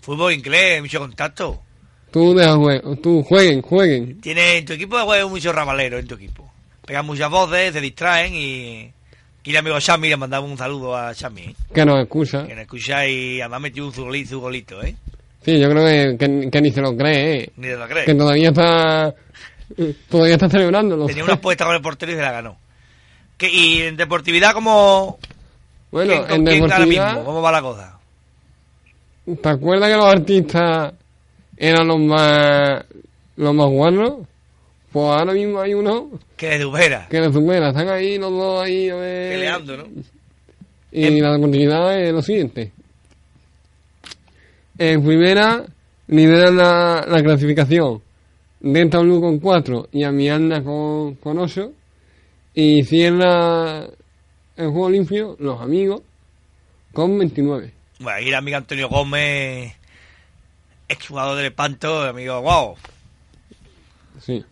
fútbol 0.00 0.32
inglés, 0.32 0.80
mucho 0.80 1.00
contacto. 1.00 1.60
Tú 2.10 2.34
deja 2.34 2.54
juego, 2.56 2.96
tú 2.96 3.22
jueguen, 3.22 3.60
jueguen. 3.62 4.20
Tiene 4.20 4.58
en 4.58 4.64
tu 4.64 4.72
equipo 4.72 4.98
juega 5.00 5.26
muchos 5.26 5.54
ramaleros 5.54 6.00
en 6.00 6.06
tu 6.06 6.14
equipo. 6.14 6.50
Pegan 6.86 7.04
muchas 7.06 7.30
voces, 7.30 7.72
se 7.72 7.80
distraen 7.80 8.34
y. 8.34 8.92
Y 9.44 9.50
el 9.50 9.56
amigo 9.56 9.80
Xami 9.80 10.08
le 10.10 10.16
mandamos 10.18 10.50
un 10.50 10.58
saludo 10.58 10.94
a 10.94 11.14
Xami, 11.14 11.54
Que 11.72 11.84
nos 11.86 12.00
escucha. 12.02 12.46
que 12.46 12.54
nos 12.54 12.62
escucha 12.62 13.06
y 13.06 13.40
además 13.40 13.62
metió 13.62 13.86
un 13.86 13.94
su 13.94 14.40
golito, 14.40 14.82
¿eh? 14.82 14.94
Sí, 15.42 15.58
yo 15.58 15.70
creo 15.70 15.86
que, 15.86 16.18
que, 16.18 16.50
que 16.50 16.60
ni 16.60 16.70
se 16.70 16.82
lo 16.82 16.94
cree, 16.94 17.44
eh. 17.44 17.50
Ni 17.56 17.68
te 17.68 17.76
lo 17.76 17.86
Que 17.88 17.94
crees. 17.94 18.18
todavía 18.18 18.48
está. 18.50 19.14
Todavía 20.10 20.34
está 20.34 20.50
celebrándolo. 20.50 21.06
Tenía 21.06 21.24
una 21.24 21.34
apuesta 21.34 21.64
con 21.64 21.74
el 21.74 21.80
portero 21.80 22.12
y 22.12 22.16
se 22.16 22.20
la 22.22 22.32
ganó. 22.32 22.58
Que, 23.38 23.48
y 23.50 23.82
en 23.82 23.96
deportividad, 23.96 24.52
¿cómo, 24.52 25.18
Bueno, 25.90 26.24
quién, 26.26 26.40
en 26.40 26.44
quién 26.46 26.72
ahora 26.72 26.86
mismo? 26.86 27.24
¿Cómo 27.24 27.42
va 27.42 27.52
la 27.52 27.62
cosa? 27.62 27.94
¿te 29.42 29.48
acuerdas 29.48 29.90
que 29.90 29.96
los 29.96 30.06
artistas 30.06 30.94
eran 31.56 31.86
los 31.88 31.98
más. 32.00 32.84
los 33.36 33.54
más 33.54 33.66
guarros? 33.68 34.14
Pues 34.92 35.04
ahora 35.04 35.32
mismo 35.34 35.60
hay 35.60 35.74
uno 35.74 36.10
Que 36.36 36.48
de 36.50 36.58
Dubera, 36.60 37.06
que 37.10 37.20
le 37.20 37.30
supera. 37.32 37.68
Están 37.68 37.88
ahí 37.88 38.16
los 38.18 38.30
dos 38.32 38.64
ahí 38.64 38.88
a 38.88 38.94
ver. 38.94 39.32
peleando, 39.34 39.76
¿no? 39.76 39.84
Y 40.90 41.04
Em- 41.04 41.18
la 41.20 41.32
deportividad 41.34 42.00
es 42.00 42.12
lo 42.12 42.22
siguiente. 42.22 42.72
En 44.78 45.04
primera, 45.04 45.64
lideran 46.06 46.56
la, 46.56 47.04
la 47.06 47.22
clasificación 47.22 48.00
Delta 48.60 48.98
Blue 49.00 49.20
con 49.20 49.38
4 49.40 49.88
y 49.92 50.04
Amianda 50.04 50.62
con, 50.62 51.16
con 51.16 51.38
8. 51.38 51.72
Y 52.54 52.82
cierra 52.84 53.86
el 54.58 54.70
juego 54.70 54.90
limpio, 54.90 55.36
los 55.38 55.60
amigos, 55.60 56.02
con 56.92 57.16
29. 57.16 57.72
Bueno, 58.00 58.18
aquí 58.18 58.28
el 58.28 58.34
amigo 58.34 58.56
Antonio 58.56 58.88
Gómez, 58.88 59.72
exjugador 60.88 61.36
del 61.36 61.46
Espanto, 61.46 62.02
amigo, 62.02 62.42
wow. 62.42 62.74
Sí. 64.20 64.44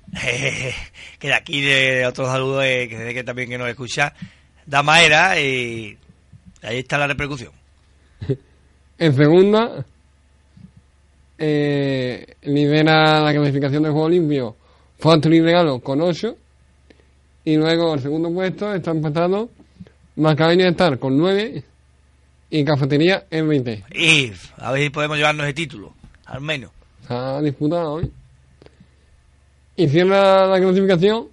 que 1.18 1.26
de 1.28 1.34
aquí 1.34 1.60
de 1.60 2.06
otro 2.06 2.24
saludo 2.26 2.62
eh, 2.62 2.88
que 2.88 3.14
que 3.14 3.24
también 3.24 3.48
que 3.48 3.58
nos 3.58 3.68
escucha, 3.68 4.14
Dama 4.64 5.02
era 5.02 5.40
y 5.40 5.98
ahí 6.62 6.78
está 6.78 6.98
la 6.98 7.08
repercusión. 7.08 7.52
En 8.98 9.14
segunda, 9.14 9.84
eh, 11.36 12.34
lidera 12.40 13.20
la 13.20 13.34
clasificación 13.34 13.82
del 13.82 13.92
juego 13.92 14.08
limpio 14.08 14.56
Factory 14.98 15.42
Regalo 15.42 15.80
con 15.80 16.00
8. 16.00 16.34
Y 17.44 17.56
luego 17.56 17.92
el 17.92 18.00
segundo 18.00 18.32
puesto 18.32 18.74
está 18.74 18.92
empatado 18.92 19.50
Macabini 20.16 20.64
Star 20.64 20.98
con 20.98 21.16
9 21.16 21.62
y 22.50 22.64
Cafetería 22.64 23.26
en 23.30 23.48
20. 23.48 23.84
Y 23.92 24.32
a 24.58 24.72
ver 24.72 24.82
si 24.84 24.90
podemos 24.90 25.16
llevarnos 25.16 25.46
el 25.46 25.54
título, 25.54 25.94
al 26.26 26.40
menos. 26.40 26.70
Se 27.06 27.14
ha 27.14 27.40
disputado 27.40 27.92
hoy. 27.94 28.10
Y 29.76 29.88
cierra 29.88 30.46
la 30.46 30.58
clasificación 30.58 31.26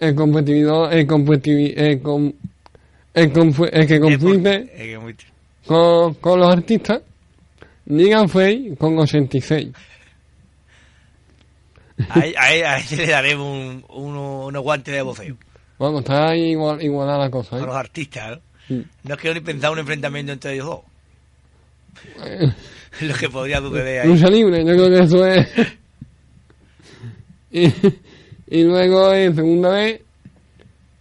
el 0.00 0.14
competidor, 0.14 0.92
el 0.94 1.06
competivi- 1.06 1.74
el, 1.76 2.00
com- 2.00 2.32
el, 3.14 3.32
confu- 3.32 3.68
el 3.72 3.86
que 3.86 3.98
compite 4.00 4.70
con, 5.66 6.14
con 6.14 6.38
los 6.40 6.50
artistas, 6.52 7.02
Nigan 7.86 8.28
Fey 8.28 8.76
con 8.76 8.96
86. 8.98 9.68
Ahí, 12.10 12.32
ahí, 12.38 12.62
ahí 12.62 12.82
le 12.96 13.06
daremos 13.08 13.46
un- 13.48 13.84
uno- 13.88 14.46
unos 14.46 14.62
guantes 14.62 14.94
de 14.94 15.02
boceo 15.02 15.36
Vamos, 15.78 16.00
está 16.00 16.30
ahí 16.30 16.50
igual, 16.50 16.82
igualada 16.82 17.18
la 17.18 17.30
cosa. 17.30 17.56
a 17.56 17.58
¿eh? 17.60 17.62
los 17.66 17.74
artistas, 17.74 18.30
¿no? 18.30 18.42
Sí. 18.66 18.86
No 19.04 19.16
quiero 19.16 19.34
ni 19.34 19.40
pensar 19.40 19.70
un 19.70 19.78
enfrentamiento 19.78 20.32
entre 20.32 20.54
ellos 20.54 20.66
dos. 20.66 20.80
Eh, 22.24 22.52
Lo 23.00 23.14
que 23.14 23.28
podría 23.28 23.60
suceder 23.60 24.02
ahí. 24.02 24.08
Lucha 24.08 24.28
libre, 24.28 24.64
yo 24.64 24.72
creo 24.72 24.90
que 24.90 25.04
eso 25.04 25.26
es. 25.26 25.48
y, 27.52 27.72
y 28.48 28.64
luego 28.64 29.12
en 29.14 29.34
segunda 29.34 29.70
vez 29.70 30.00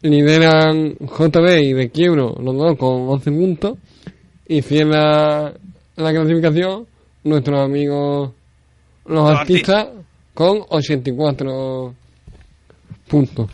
lideran 0.01 0.95
JB 0.99 1.59
y 1.61 1.73
de 1.73 1.89
quiebro 1.89 2.35
los 2.39 2.55
dos 2.55 2.77
con 2.77 3.09
11 3.09 3.31
puntos 3.31 3.77
y 4.47 4.61
cierra 4.61 5.53
la 5.95 6.11
clasificación 6.11 6.85
nuestros 7.23 7.59
amigos 7.59 8.31
los, 9.05 9.29
Los 9.29 9.39
artistas 9.39 9.87
con 10.33 10.61
84 10.69 11.93
puntos. 13.07 13.49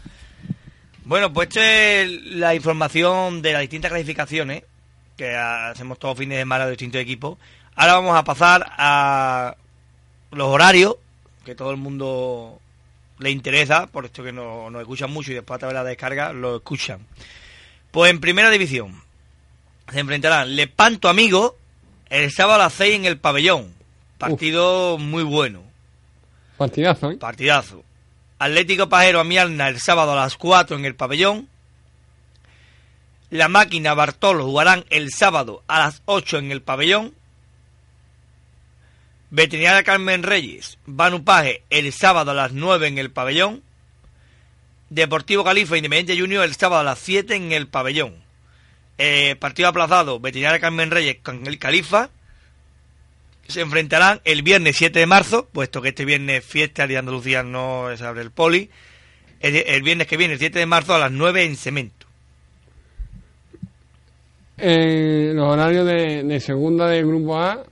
Bueno, 1.05 1.33
pues 1.33 1.49
esta 1.49 1.61
es 1.61 2.09
la 2.25 2.55
información 2.55 3.41
de 3.41 3.53
las 3.53 3.61
distintas 3.61 3.91
clasificaciones 3.91 4.63
que 5.17 5.35
hacemos 5.35 5.99
todos 5.99 6.17
fines 6.17 6.37
de 6.37 6.41
semana 6.41 6.65
de 6.65 6.71
distintos 6.71 7.01
equipos. 7.01 7.37
Ahora 7.75 7.93
vamos 7.95 8.17
a 8.17 8.23
pasar 8.23 8.65
a 8.77 9.55
los 10.31 10.47
horarios, 10.47 10.95
que 11.45 11.55
todo 11.55 11.71
el 11.71 11.77
mundo 11.77 12.59
le 13.19 13.31
interesa, 13.31 13.87
por 13.87 14.05
esto 14.05 14.23
que 14.23 14.31
nos, 14.31 14.71
nos 14.71 14.81
escuchan 14.81 15.11
mucho 15.11 15.31
y 15.31 15.35
después 15.35 15.55
a 15.55 15.59
través 15.59 15.73
de 15.73 15.83
la 15.83 15.89
descarga 15.89 16.33
lo 16.33 16.57
escuchan. 16.57 17.05
Pues 17.91 18.09
en 18.09 18.19
primera 18.19 18.49
división 18.49 19.01
se 19.91 19.99
enfrentarán 19.99 20.55
Lepanto 20.55 21.09
Amigo 21.09 21.57
el 22.09 22.31
sábado 22.31 22.55
a 22.55 22.65
las 22.65 22.73
6 22.73 22.95
en 22.95 23.05
el 23.05 23.17
pabellón. 23.17 23.73
partido 24.17 24.97
muy 24.97 25.23
bueno. 25.23 25.63
Partidazo, 26.57 27.11
¿eh? 27.11 27.17
Partidazo. 27.17 27.83
Atlético 28.39 28.89
Pajero 28.89 29.19
Amialna 29.19 29.69
el 29.69 29.79
sábado 29.79 30.13
a 30.13 30.15
las 30.15 30.35
4 30.35 30.77
en 30.77 30.85
el 30.85 30.95
pabellón. 30.95 31.47
La 33.29 33.47
máquina 33.47 33.93
Bartolo 33.93 34.45
jugarán 34.45 34.85
el 34.89 35.11
sábado 35.11 35.63
a 35.67 35.79
las 35.79 36.01
8 36.05 36.37
en 36.39 36.51
el 36.51 36.61
pabellón. 36.61 37.13
Veterinaria 39.31 39.83
Carmen 39.83 40.21
Reyes, 40.21 40.77
Banu 40.85 41.23
Paje 41.23 41.63
el 41.71 41.91
sábado 41.91 42.31
a 42.31 42.35
las 42.35 42.51
9 42.51 42.87
en 42.87 42.99
el 42.99 43.09
pabellón. 43.09 43.63
Deportivo 44.89 45.43
Califa 45.43 45.75
Independiente 45.75 46.21
Junior 46.21 46.43
el 46.43 46.55
sábado 46.55 46.81
a 46.81 46.83
las 46.83 46.99
7 46.99 47.35
en 47.35 47.51
el 47.51 47.67
pabellón. 47.67 48.13
Eh, 48.99 49.35
partido 49.39 49.69
aplazado, 49.69 50.19
Veterinaria 50.19 50.59
Carmen 50.59 50.91
Reyes 50.91 51.17
con 51.23 51.47
el 51.47 51.57
Califa. 51.57 52.11
Se 53.47 53.61
enfrentarán 53.61 54.21
el 54.23 54.41
viernes 54.41 54.77
7 54.77 54.99
de 54.99 55.05
marzo, 55.05 55.47
puesto 55.51 55.81
que 55.81 55.89
este 55.89 56.05
viernes 56.05 56.43
fiesta 56.43 56.87
de 56.87 56.97
Andalucía 56.97 57.43
no 57.43 57.95
se 57.95 58.05
abre 58.05 58.21
el 58.21 58.31
poli. 58.31 58.69
El, 59.39 59.83
viernes 59.83 60.07
que 60.07 60.15
viene, 60.15 60.33
el 60.33 60.39
7 60.39 60.57
de 60.57 60.65
marzo, 60.65 60.95
a 60.95 60.99
las 60.99 61.11
9 61.11 61.43
en 61.43 61.57
Cemento. 61.57 62.07
Eh, 64.57 65.33
los 65.33 65.51
horarios 65.51 65.85
de, 65.85 66.39
segunda 66.39 66.87
del 66.87 67.05
grupo 67.05 67.37
A 67.37 67.63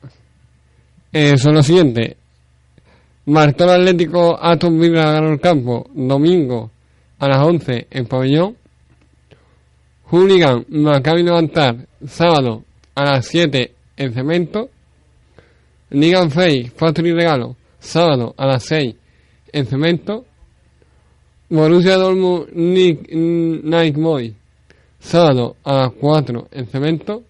eh, 1.13 1.37
son 1.37 1.55
los 1.55 1.65
siguientes. 1.65 2.15
Martón 3.25 3.69
Atlético 3.69 4.37
Aston 4.41 4.79
Villa 4.79 5.11
ganó 5.11 5.29
el 5.31 5.39
campo 5.39 5.89
domingo 5.93 6.71
a 7.19 7.27
las 7.27 7.41
11 7.41 7.87
en 7.89 8.05
pabellón. 8.07 8.57
Hooligan 10.05 10.65
Maccabi 10.69 11.23
Levantar 11.23 11.87
sábado 12.05 12.63
a 12.95 13.05
las 13.05 13.27
7 13.27 13.73
en 13.97 14.13
cemento. 14.13 14.69
Ligan 15.91 16.31
Face 16.31 16.71
Factory 16.75 17.13
Regalo 17.13 17.55
sábado 17.79 18.33
a 18.38 18.45
las 18.45 18.63
6 18.65 18.95
en 19.53 19.65
cemento. 19.65 20.25
Borussia 21.50 21.98
Dortmund 21.98 22.48
Nick 22.53 23.10
Night 23.12 23.95
Boy 23.95 24.36
sábado 25.00 25.57
a 25.63 25.74
las 25.74 25.91
4 25.91 26.48
en 26.51 26.67
cemento. 26.67 27.24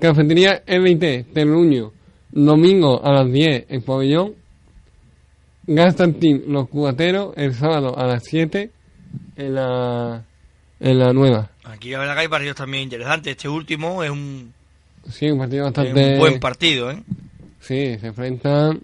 Cafetería 0.00 0.62
MIT 0.66 1.32
Terruño 1.32 1.92
domingo 2.30 3.04
a 3.04 3.12
las 3.12 3.32
10 3.32 3.66
en 3.68 3.82
pabellón. 3.82 4.34
Gastantín 5.66 6.44
Los 6.48 6.68
Cubateros 6.68 7.34
el 7.36 7.54
sábado 7.54 7.96
a 7.96 8.06
las 8.06 8.24
7 8.24 8.70
en 9.36 9.54
la, 9.54 10.24
en 10.80 10.98
la 10.98 11.12
nueva. 11.12 11.50
Aquí 11.64 11.90
la 11.90 11.98
verdad 11.98 12.14
que 12.14 12.20
hay 12.20 12.28
partidos 12.28 12.56
también 12.56 12.84
interesantes. 12.84 13.32
Este 13.32 13.48
último 13.48 14.02
es 14.02 14.10
un, 14.10 14.54
Sí, 15.10 15.30
un 15.30 15.38
partido 15.38 15.64
bastante... 15.64 16.12
un 16.12 16.18
buen 16.18 16.40
partido, 16.40 16.90
¿eh? 16.90 17.02
Sí, 17.60 17.98
se 17.98 18.06
enfrentan 18.08 18.80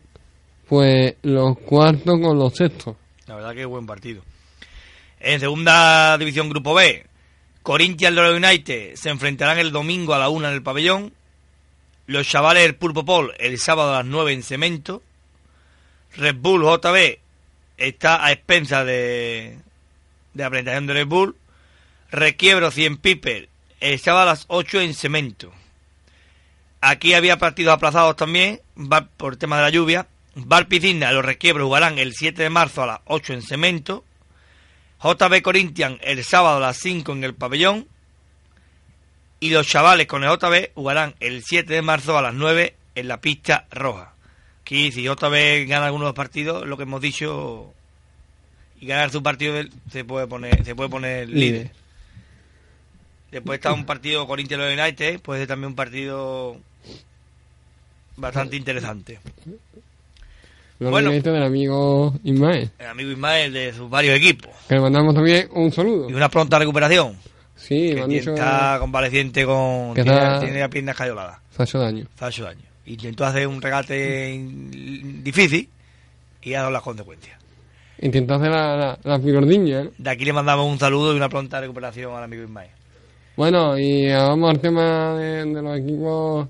pues 0.69 1.15
los 1.23 1.59
cuartos 1.59 2.21
con 2.21 2.39
los 2.39 2.55
sextos. 2.55 2.97
La 3.27 3.37
verdad 3.37 3.55
que 3.55 3.63
es 3.63 3.67
buen 3.67 3.87
partido. 3.87 4.23
En 5.21 5.41
segunda 5.41 6.19
división 6.19 6.49
Grupo 6.49 6.75
B, 6.75 7.07
Corinthians 7.63 8.15
Loro 8.15 8.37
United 8.37 8.95
se 8.97 9.11
enfrentarán 9.11 9.59
el 9.59 9.73
domingo 9.73 10.15
a 10.15 10.19
la 10.19 10.29
una 10.29 10.49
en 10.49 10.55
el 10.55 10.63
pabellón. 10.63 11.13
Los 12.07 12.29
chavales 12.29 12.63
del 12.63 12.75
Pulpo 12.75 13.05
Pol 13.05 13.33
el 13.39 13.59
sábado 13.59 13.95
a 13.95 13.99
las 13.99 14.07
9 14.07 14.33
en 14.33 14.43
Cemento. 14.43 15.03
Red 16.17 16.37
Bull 16.37 16.63
JB 16.63 17.19
está 17.79 18.25
a 18.25 18.33
expensas 18.33 18.85
de, 18.85 19.59
de 20.35 20.43
la 20.43 20.51
presentación 20.51 20.87
de 20.87 20.93
Red 20.93 21.07
Bull. 21.07 21.37
Requiebro 22.11 22.71
100 22.71 22.99
Piper 22.99 23.49
el 23.81 23.99
sábado 23.99 24.23
a 24.25 24.33
las 24.33 24.45
8 24.49 24.81
en 24.83 24.95
Cemento. 24.95 25.53
Aquí 26.87 27.15
había 27.15 27.39
partidos 27.39 27.73
aplazados 27.75 28.17
también 28.17 28.61
va- 28.77 29.07
por 29.17 29.37
tema 29.37 29.57
de 29.57 29.63
la 29.63 29.71
lluvia. 29.71 30.07
Bar 30.35 30.67
Piscina, 30.69 31.13
los 31.13 31.25
Requiebros 31.25 31.65
jugarán 31.67 31.99
el 31.99 32.13
7 32.13 32.43
de 32.43 32.51
marzo 32.51 32.83
a 32.83 32.87
las 32.87 33.01
8 33.07 33.33
en 33.33 33.43
Cemento. 33.43 34.05
JB 35.03 35.41
Corinthians 35.43 35.99
el 36.03 36.23
sábado 36.25 36.59
a 36.59 36.61
las 36.61 36.77
5 36.77 37.13
en 37.13 37.25
el 37.25 37.35
pabellón. 37.35 37.87
Y 39.41 39.51
los 39.51 39.67
chavales 39.67 40.07
con 40.07 40.25
el 40.25 40.31
JB 40.31 40.73
jugarán 40.75 41.15
el 41.21 41.43
7 41.43 41.73
de 41.73 41.83
marzo 41.83 42.19
a 42.19 42.23
las 42.23 42.35
9 42.35 42.75
en 42.95 43.09
la 43.09 43.21
pista 43.21 43.67
roja. 43.71 44.13
Aquí 44.63 44.91
si 44.93 45.03
JB 45.05 45.67
gana 45.67 45.87
algunos 45.87 46.13
partidos, 46.15 46.67
lo 46.67 46.77
que 46.77 46.83
hemos 46.85 47.01
dicho, 47.01 47.73
y 48.81 48.87
ganar 48.87 49.11
su 49.11 49.23
partido 49.23 49.63
se 49.91 50.05
puede 50.05 50.27
poner, 50.27 50.65
se 50.65 50.75
puede 50.75 50.89
poner 50.91 51.29
líder. 51.29 51.71
Después 53.31 53.59
está 53.59 53.73
un 53.73 53.85
partido 53.85 54.27
Corinthians 54.27 54.79
United, 54.79 55.21
puede 55.21 55.41
ser 55.41 55.49
también 55.49 55.71
un 55.71 55.77
partido 55.77 56.57
bastante 58.17 58.57
interesante. 58.57 59.19
Los 60.79 60.91
Bueno. 60.91 61.11
del 61.13 61.43
amigo 61.43 62.15
Ismael. 62.25 62.71
El 62.79 62.87
amigo 62.87 63.11
Ismael 63.13 63.53
de 63.53 63.73
sus 63.73 63.89
varios 63.89 64.17
equipos. 64.17 64.51
Que 64.69 64.75
le 64.75 64.81
mandamos 64.81 65.15
también 65.15 65.49
un 65.53 65.71
saludo. 65.73 66.11
Y 66.11 66.15
una 66.15 66.29
pronta 66.29 66.59
recuperación. 66.59 67.17
Sí, 67.57 67.89
que 67.91 67.95
me 67.95 68.01
han 68.03 68.09
tiene- 68.09 68.21
dicho 68.21 68.35
está 68.35 68.77
convaleciente 68.81 69.45
con. 69.47 69.95
que 69.95 70.03
Tiene, 70.03 70.19
está- 70.19 70.41
tiene 70.41 70.61
la 70.61 70.69
pierna 70.69 70.91
escayolada. 70.93 71.41
se 71.57 71.63
ha 71.63 71.65
hecho 71.65 71.79
daño. 71.79 72.07
Hace 72.17 72.25
ocho 72.43 72.49
años. 72.49 72.65
Intentó 72.87 73.25
hacer 73.25 73.47
un 73.47 73.63
regate 73.63 74.45
difícil 75.23 75.69
y 76.43 76.55
ha 76.55 76.59
dado 76.59 76.71
las 76.73 76.83
consecuencias. 76.83 77.39
Intentó 78.01 78.35
hacer 78.35 78.51
la, 78.51 78.77
la, 78.77 78.99
la 79.05 79.19
pirordiña, 79.21 79.85
¿no? 79.85 79.91
De 79.97 80.11
aquí 80.11 80.25
le 80.25 80.33
mandamos 80.33 80.67
un 80.71 80.79
saludo 80.79 81.15
y 81.15 81.17
una 81.17 81.29
pronta 81.29 81.61
recuperación 81.61 82.15
al 82.15 82.25
amigo 82.25 82.43
Ismael. 82.43 82.69
Bueno, 83.37 83.79
y 83.79 84.09
vamos 84.13 84.51
al 84.51 84.61
tema 84.61 85.15
de, 85.17 85.45
de 85.47 85.63
los 85.63 85.79
equipos. 85.79 86.49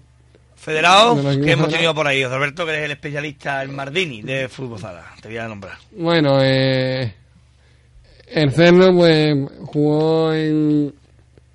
Federado 0.64 1.14
De 1.14 1.22
los 1.22 1.32
equipos 1.32 1.44
que 1.46 1.52
hemos 1.52 1.66
federados. 1.66 1.72
tenido 1.74 1.94
por 1.94 2.06
ahí. 2.06 2.22
José 2.22 2.34
Alberto, 2.36 2.64
que 2.64 2.72
eres 2.72 2.84
el 2.86 2.90
especialista, 2.92 3.62
el 3.62 3.68
Mardini 3.68 4.22
de 4.22 4.48
fútbol 4.48 4.78
sala. 4.78 5.04
Te 5.20 5.28
voy 5.28 5.36
a 5.36 5.46
nombrar. 5.46 5.76
Bueno, 5.92 6.42
eh, 6.42 7.14
el 8.28 8.50
Cerro 8.50 8.94
pues 8.94 9.36
jugó 9.66 10.32
en, 10.32 10.94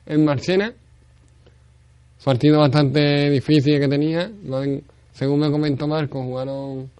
en 0.06 0.26
Marchena. 0.26 0.72
Partido 2.24 2.60
bastante 2.60 3.32
difícil 3.32 3.80
que 3.80 3.88
tenía. 3.88 4.30
Según 5.14 5.40
me 5.40 5.50
comentó 5.50 5.88
Marco, 5.88 6.22
jugaron 6.22 6.92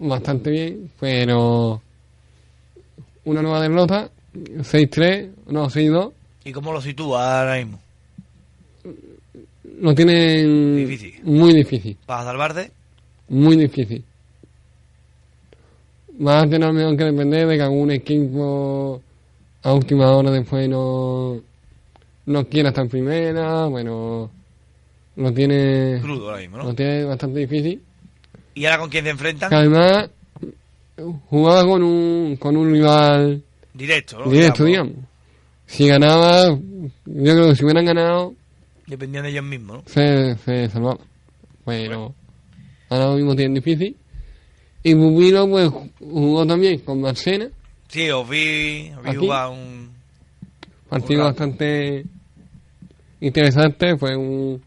bastante 0.00 0.50
bien, 0.50 0.90
pero 0.98 1.80
una 3.24 3.42
nueva 3.42 3.60
derrota, 3.60 4.10
6-3, 4.34 5.30
no, 5.46 5.70
6-2. 5.70 6.12
¿Y 6.46 6.50
cómo 6.50 6.72
lo 6.72 6.80
sitúa 6.80 7.40
ahora 7.40 7.58
mismo? 7.58 7.78
Lo 9.80 9.94
tienen 9.94 10.76
Difícil. 10.76 11.20
muy 11.24 11.52
difícil, 11.54 11.96
¿Vas 12.06 12.22
a 12.22 12.24
salvarte? 12.24 12.70
muy 13.28 13.56
difícil. 13.56 14.04
Vas 16.18 16.44
a 16.44 16.48
tener 16.48 16.72
mejor 16.72 16.96
que 16.96 17.04
depender 17.04 17.46
de 17.48 17.56
que 17.56 17.62
algún 17.62 17.90
equipo 17.90 19.02
a 19.62 19.72
última 19.72 20.10
hora 20.12 20.30
después 20.30 20.68
no, 20.68 21.40
no 22.26 22.44
quiera 22.48 22.68
estar 22.68 22.84
en 22.84 22.90
primera, 22.90 23.66
bueno, 23.66 24.30
lo 25.16 25.32
tiene, 25.32 25.98
Crudo 26.02 26.28
ahora 26.30 26.40
mismo, 26.40 26.58
¿no? 26.58 26.64
lo 26.64 26.74
tiene 26.74 27.04
bastante 27.04 27.40
difícil. 27.40 27.82
¿Y 28.54 28.64
ahora 28.66 28.78
con 28.78 28.90
quién 28.90 29.04
se 29.04 29.10
enfrentan? 29.10 29.48
Que 29.50 29.56
además 29.56 30.10
jugaba 31.28 31.64
con 31.64 31.82
un, 31.82 32.36
con 32.38 32.56
un 32.56 32.70
rival 32.72 33.42
Directo, 33.72 34.18
¿no? 34.20 34.30
directo, 34.30 34.64
digamos. 34.64 34.92
Si 35.66 35.88
ganaba, 35.88 36.50
yo 36.50 36.60
creo 37.06 37.48
que 37.48 37.56
si 37.56 37.64
hubieran 37.64 37.86
ganado, 37.86 38.34
Dependían 38.86 39.24
de 39.24 39.30
ellos 39.30 39.44
mismos, 39.44 39.78
¿no? 39.78 39.82
se, 39.86 40.36
se 40.44 40.68
salvaba. 40.68 40.98
Pero 41.64 42.14
ahora 42.90 43.06
lo 43.06 43.14
mismo 43.16 43.34
tienen 43.34 43.54
difícil. 43.54 43.96
Y 44.82 44.94
Pupilo 44.94 45.48
pues 45.48 45.70
jugó 45.98 46.46
también 46.46 46.78
con 46.80 47.00
Marcena, 47.00 47.48
Sí, 47.88 48.10
os 48.10 48.28
vi, 48.28 48.90
os 48.98 49.02
vi 49.04 49.14
jugar 49.16 49.50
un... 49.50 49.90
partido 50.88 51.24
bastante 51.24 52.04
interesante, 53.20 53.96
fue 53.96 54.16
un, 54.16 54.62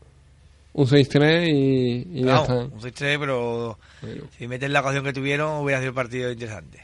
un 0.73 0.85
6-3 0.85 1.47
y, 1.49 2.19
y 2.19 2.23
ya 2.23 2.37
está. 2.41 2.55
un 2.65 2.71
6-3, 2.79 3.19
pero 3.19 3.77
Bueno, 4.01 4.23
si 4.37 4.47
metes 4.47 4.69
la 4.71 4.79
ocasión 4.81 5.03
que 5.03 5.13
tuvieron, 5.13 5.61
hubiera 5.63 5.79
sido 5.79 5.89
el 5.89 5.95
partido 5.95 6.31
interesante. 6.31 6.79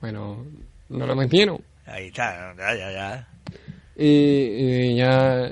bueno, 0.00 0.44
no 0.88 1.06
lo 1.06 1.14
metieron. 1.14 1.60
Ahí 1.86 2.06
está, 2.08 2.54
ya, 2.56 2.74
ya, 2.74 2.92
ya. 2.92 3.28
Y, 3.96 4.06
y 4.06 4.96
ya 4.96 5.50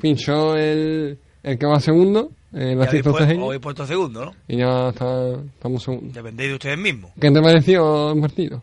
pinchó 0.00 0.56
el, 0.56 1.18
el 1.42 1.58
que 1.58 1.66
va 1.66 1.80
segundo, 1.80 2.30
el 2.52 2.78
Cejeño, 2.88 3.46
habéis 3.46 3.60
puesto 3.60 3.86
segundo, 3.86 4.24
¿no? 4.24 4.34
y 4.48 4.56
ya 4.56 4.88
está, 4.88 5.32
estamos 5.54 5.82
segundos. 5.82 6.12
Dependéis 6.12 6.50
de 6.50 6.54
ustedes 6.54 6.78
mismos. 6.78 7.12
¿Qué 7.20 7.30
te 7.30 7.40
pareció 7.40 8.12
el 8.12 8.20
partido? 8.20 8.62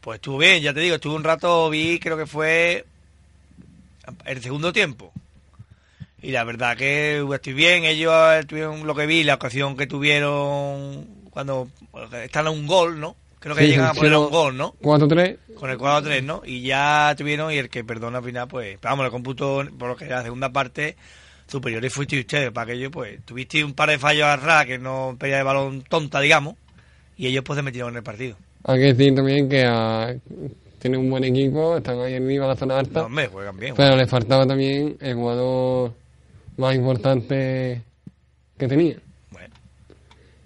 Pues 0.00 0.16
estuvo 0.16 0.38
bien, 0.38 0.62
ya 0.62 0.72
te 0.72 0.80
digo, 0.80 0.94
estuve 0.94 1.14
un 1.14 1.24
rato, 1.24 1.68
vi, 1.70 1.98
creo 1.98 2.16
que 2.16 2.26
fue 2.26 2.84
el 4.24 4.42
segundo 4.42 4.72
tiempo. 4.72 5.12
Y 6.22 6.30
la 6.30 6.44
verdad 6.44 6.76
que 6.76 7.26
estoy 7.34 7.52
bien, 7.52 7.84
ellos 7.84 8.12
tuvieron 8.46 8.86
lo 8.86 8.94
que 8.94 9.06
vi, 9.06 9.24
la 9.24 9.34
ocasión 9.34 9.76
que 9.76 9.86
tuvieron 9.86 11.06
cuando 11.30 11.68
están 12.22 12.46
a 12.46 12.50
un 12.50 12.66
gol, 12.66 12.98
¿no? 13.00 13.16
Creo 13.44 13.54
que 13.54 13.64
Sí, 13.64 13.70
llegan 13.72 13.86
a 13.88 13.92
poner 13.92 14.14
a 14.14 14.18
un 14.20 14.30
gol, 14.30 14.56
¿no? 14.56 14.74
4-3, 14.80 15.36
Con 15.54 15.68
el 15.68 15.76
4-3, 15.76 16.22
¿no? 16.22 16.40
Y 16.46 16.62
ya 16.62 17.14
tuvieron, 17.16 17.52
y 17.52 17.58
el 17.58 17.68
que 17.68 17.84
perdona 17.84 18.18
al 18.18 18.24
final, 18.24 18.48
pues, 18.48 18.78
pero 18.80 18.92
vamos, 18.92 19.04
el 19.04 19.12
cómputo, 19.12 19.62
por 19.78 19.90
lo 19.90 19.96
que 19.96 20.06
era 20.06 20.16
la 20.16 20.22
segunda 20.22 20.50
parte, 20.50 20.96
superiores 21.46 21.92
fuisteis 21.92 22.22
ustedes. 22.22 22.50
Para 22.52 22.72
aquello, 22.72 22.90
pues, 22.90 23.22
tuviste 23.26 23.62
un 23.62 23.74
par 23.74 23.90
de 23.90 23.98
fallos 23.98 24.26
a 24.26 24.64
que 24.64 24.78
no 24.78 25.14
pedía 25.18 25.36
de 25.36 25.42
balón 25.42 25.82
tonta, 25.82 26.20
digamos, 26.20 26.54
y 27.18 27.26
ellos 27.26 27.44
pues 27.44 27.58
se 27.58 27.62
metieron 27.62 27.90
en 27.90 27.98
el 27.98 28.02
partido. 28.02 28.36
Hay 28.64 28.78
que 28.80 28.94
decir 28.94 29.14
también 29.14 29.46
que 29.46 29.62
ah, 29.66 30.14
tienen 30.78 31.00
un 31.00 31.10
buen 31.10 31.24
equipo, 31.24 31.76
están 31.76 32.00
ahí 32.00 32.14
arriba 32.14 32.44
en 32.46 32.48
la 32.48 32.56
zona 32.56 32.74
No, 32.74 32.80
alta, 32.80 33.04
hombre, 33.04 33.26
juegan 33.26 33.58
bien. 33.58 33.74
pero 33.76 33.94
les 33.94 34.08
faltaba 34.08 34.46
también 34.46 34.96
el 35.00 35.14
jugador 35.16 35.92
más 36.56 36.74
importante 36.74 37.82
que 38.56 38.68
tenían. 38.68 39.00
Bueno, 39.30 39.54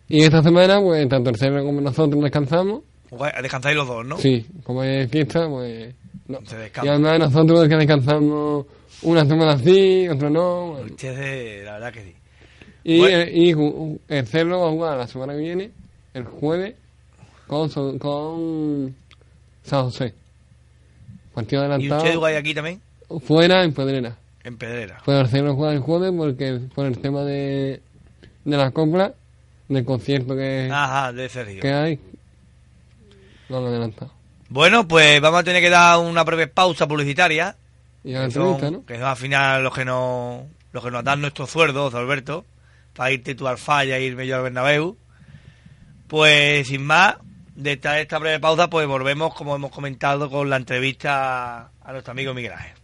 Y 0.08 0.24
esta 0.24 0.42
semana, 0.42 0.80
pues 0.80 1.08
tanto 1.08 1.30
el 1.30 1.36
Cerro 1.36 1.62
como 1.64 1.80
nosotros 1.80 2.20
descansamos. 2.24 2.82
Jugáis- 3.10 3.34
descansáis 3.42 3.76
los 3.76 3.86
dos, 3.88 4.04
¿no? 4.06 4.18
Sí, 4.18 4.46
como 4.64 4.82
es 4.84 5.10
fiesta, 5.10 5.48
pues 5.48 5.94
no. 6.26 6.38
Se 6.46 6.70
Y 6.84 6.88
además 6.88 7.18
nosotros 7.18 7.68
que 7.68 7.76
descansamos 7.76 8.66
una 9.02 9.24
semana 9.24 9.58
sí, 9.58 10.08
otra 10.08 10.30
no. 10.30 10.72
bueno. 10.72 10.86
Ustedes, 10.86 11.64
la 11.64 11.72
verdad 11.74 11.92
que 11.92 12.02
sí. 12.04 12.14
Y, 12.84 12.98
Bueno. 13.00 13.18
el, 13.18 13.36
y 13.36 13.98
el 14.08 14.26
Cerro 14.26 14.60
va 14.60 14.68
a 14.68 14.70
jugar 14.70 14.98
la 14.98 15.06
semana 15.06 15.32
que 15.34 15.40
viene, 15.40 15.70
el 16.14 16.24
jueves, 16.24 16.74
con, 17.46 17.68
con 17.98 18.94
San 19.62 19.84
José. 19.84 20.14
Partido 21.34 21.62
¿Y 21.62 21.64
adelantado. 21.66 21.98
ustedes 21.98 22.16
jugáis 22.16 22.38
aquí 22.38 22.54
también? 22.54 22.80
Fuera 23.26 23.64
en 23.64 23.72
Pedrera. 23.72 24.16
En 24.44 24.56
Pedrera. 24.56 24.98
Pero 25.04 25.20
el 25.20 25.28
Cerro 25.28 25.54
juega 25.54 25.72
el 25.74 25.80
jueves 25.80 26.12
porque 26.16 26.60
por 26.74 26.86
el 26.86 26.98
tema 26.98 27.22
de, 27.24 27.80
de 28.44 28.56
la 28.56 28.70
copla, 28.70 29.12
del 29.68 29.84
concierto 29.84 30.34
que, 30.34 30.68
Ajá, 30.72 31.12
de 31.12 31.28
Sergio. 31.28 31.60
que 31.60 31.72
hay, 31.72 32.00
lo 33.48 33.58
han 33.58 33.66
adelantado. 33.66 34.12
Bueno, 34.48 34.88
pues 34.88 35.20
vamos 35.20 35.40
a 35.40 35.44
tener 35.44 35.62
que 35.62 35.70
dar 35.70 35.98
una 35.98 36.24
breve 36.24 36.46
pausa 36.46 36.86
publicitaria. 36.88 37.56
Y 38.04 38.14
a 38.14 38.20
la 38.20 38.30
son, 38.30 38.42
entrevista, 38.42 38.70
¿no? 38.70 38.86
que 38.86 38.94
son 38.94 39.04
al 39.04 39.16
final 39.16 39.62
los 39.62 39.74
que 39.74 39.84
nos, 39.84 40.44
los 40.72 40.84
que 40.84 40.90
nos 40.90 41.04
dan 41.04 41.20
nuestros 41.20 41.50
sueldos, 41.50 41.94
Alberto, 41.94 42.44
para 42.94 43.10
irte 43.10 43.34
tú 43.34 43.46
al 43.46 43.58
falla 43.58 43.98
e 43.98 44.04
irme 44.04 44.26
yo 44.26 44.36
al 44.36 44.42
Bernabéu. 44.42 44.96
Pues 46.06 46.68
sin 46.68 46.86
más, 46.86 47.16
de 47.54 47.72
esta, 47.72 48.00
esta 48.00 48.18
breve 48.18 48.40
pausa, 48.40 48.70
pues 48.70 48.86
volvemos, 48.86 49.34
como 49.34 49.54
hemos 49.54 49.70
comentado, 49.70 50.30
con 50.30 50.48
la 50.48 50.56
entrevista 50.56 51.70
a 51.82 51.92
nuestro 51.92 52.12
amigo 52.12 52.32
Miguel 52.32 52.52
Ángel. 52.52 52.77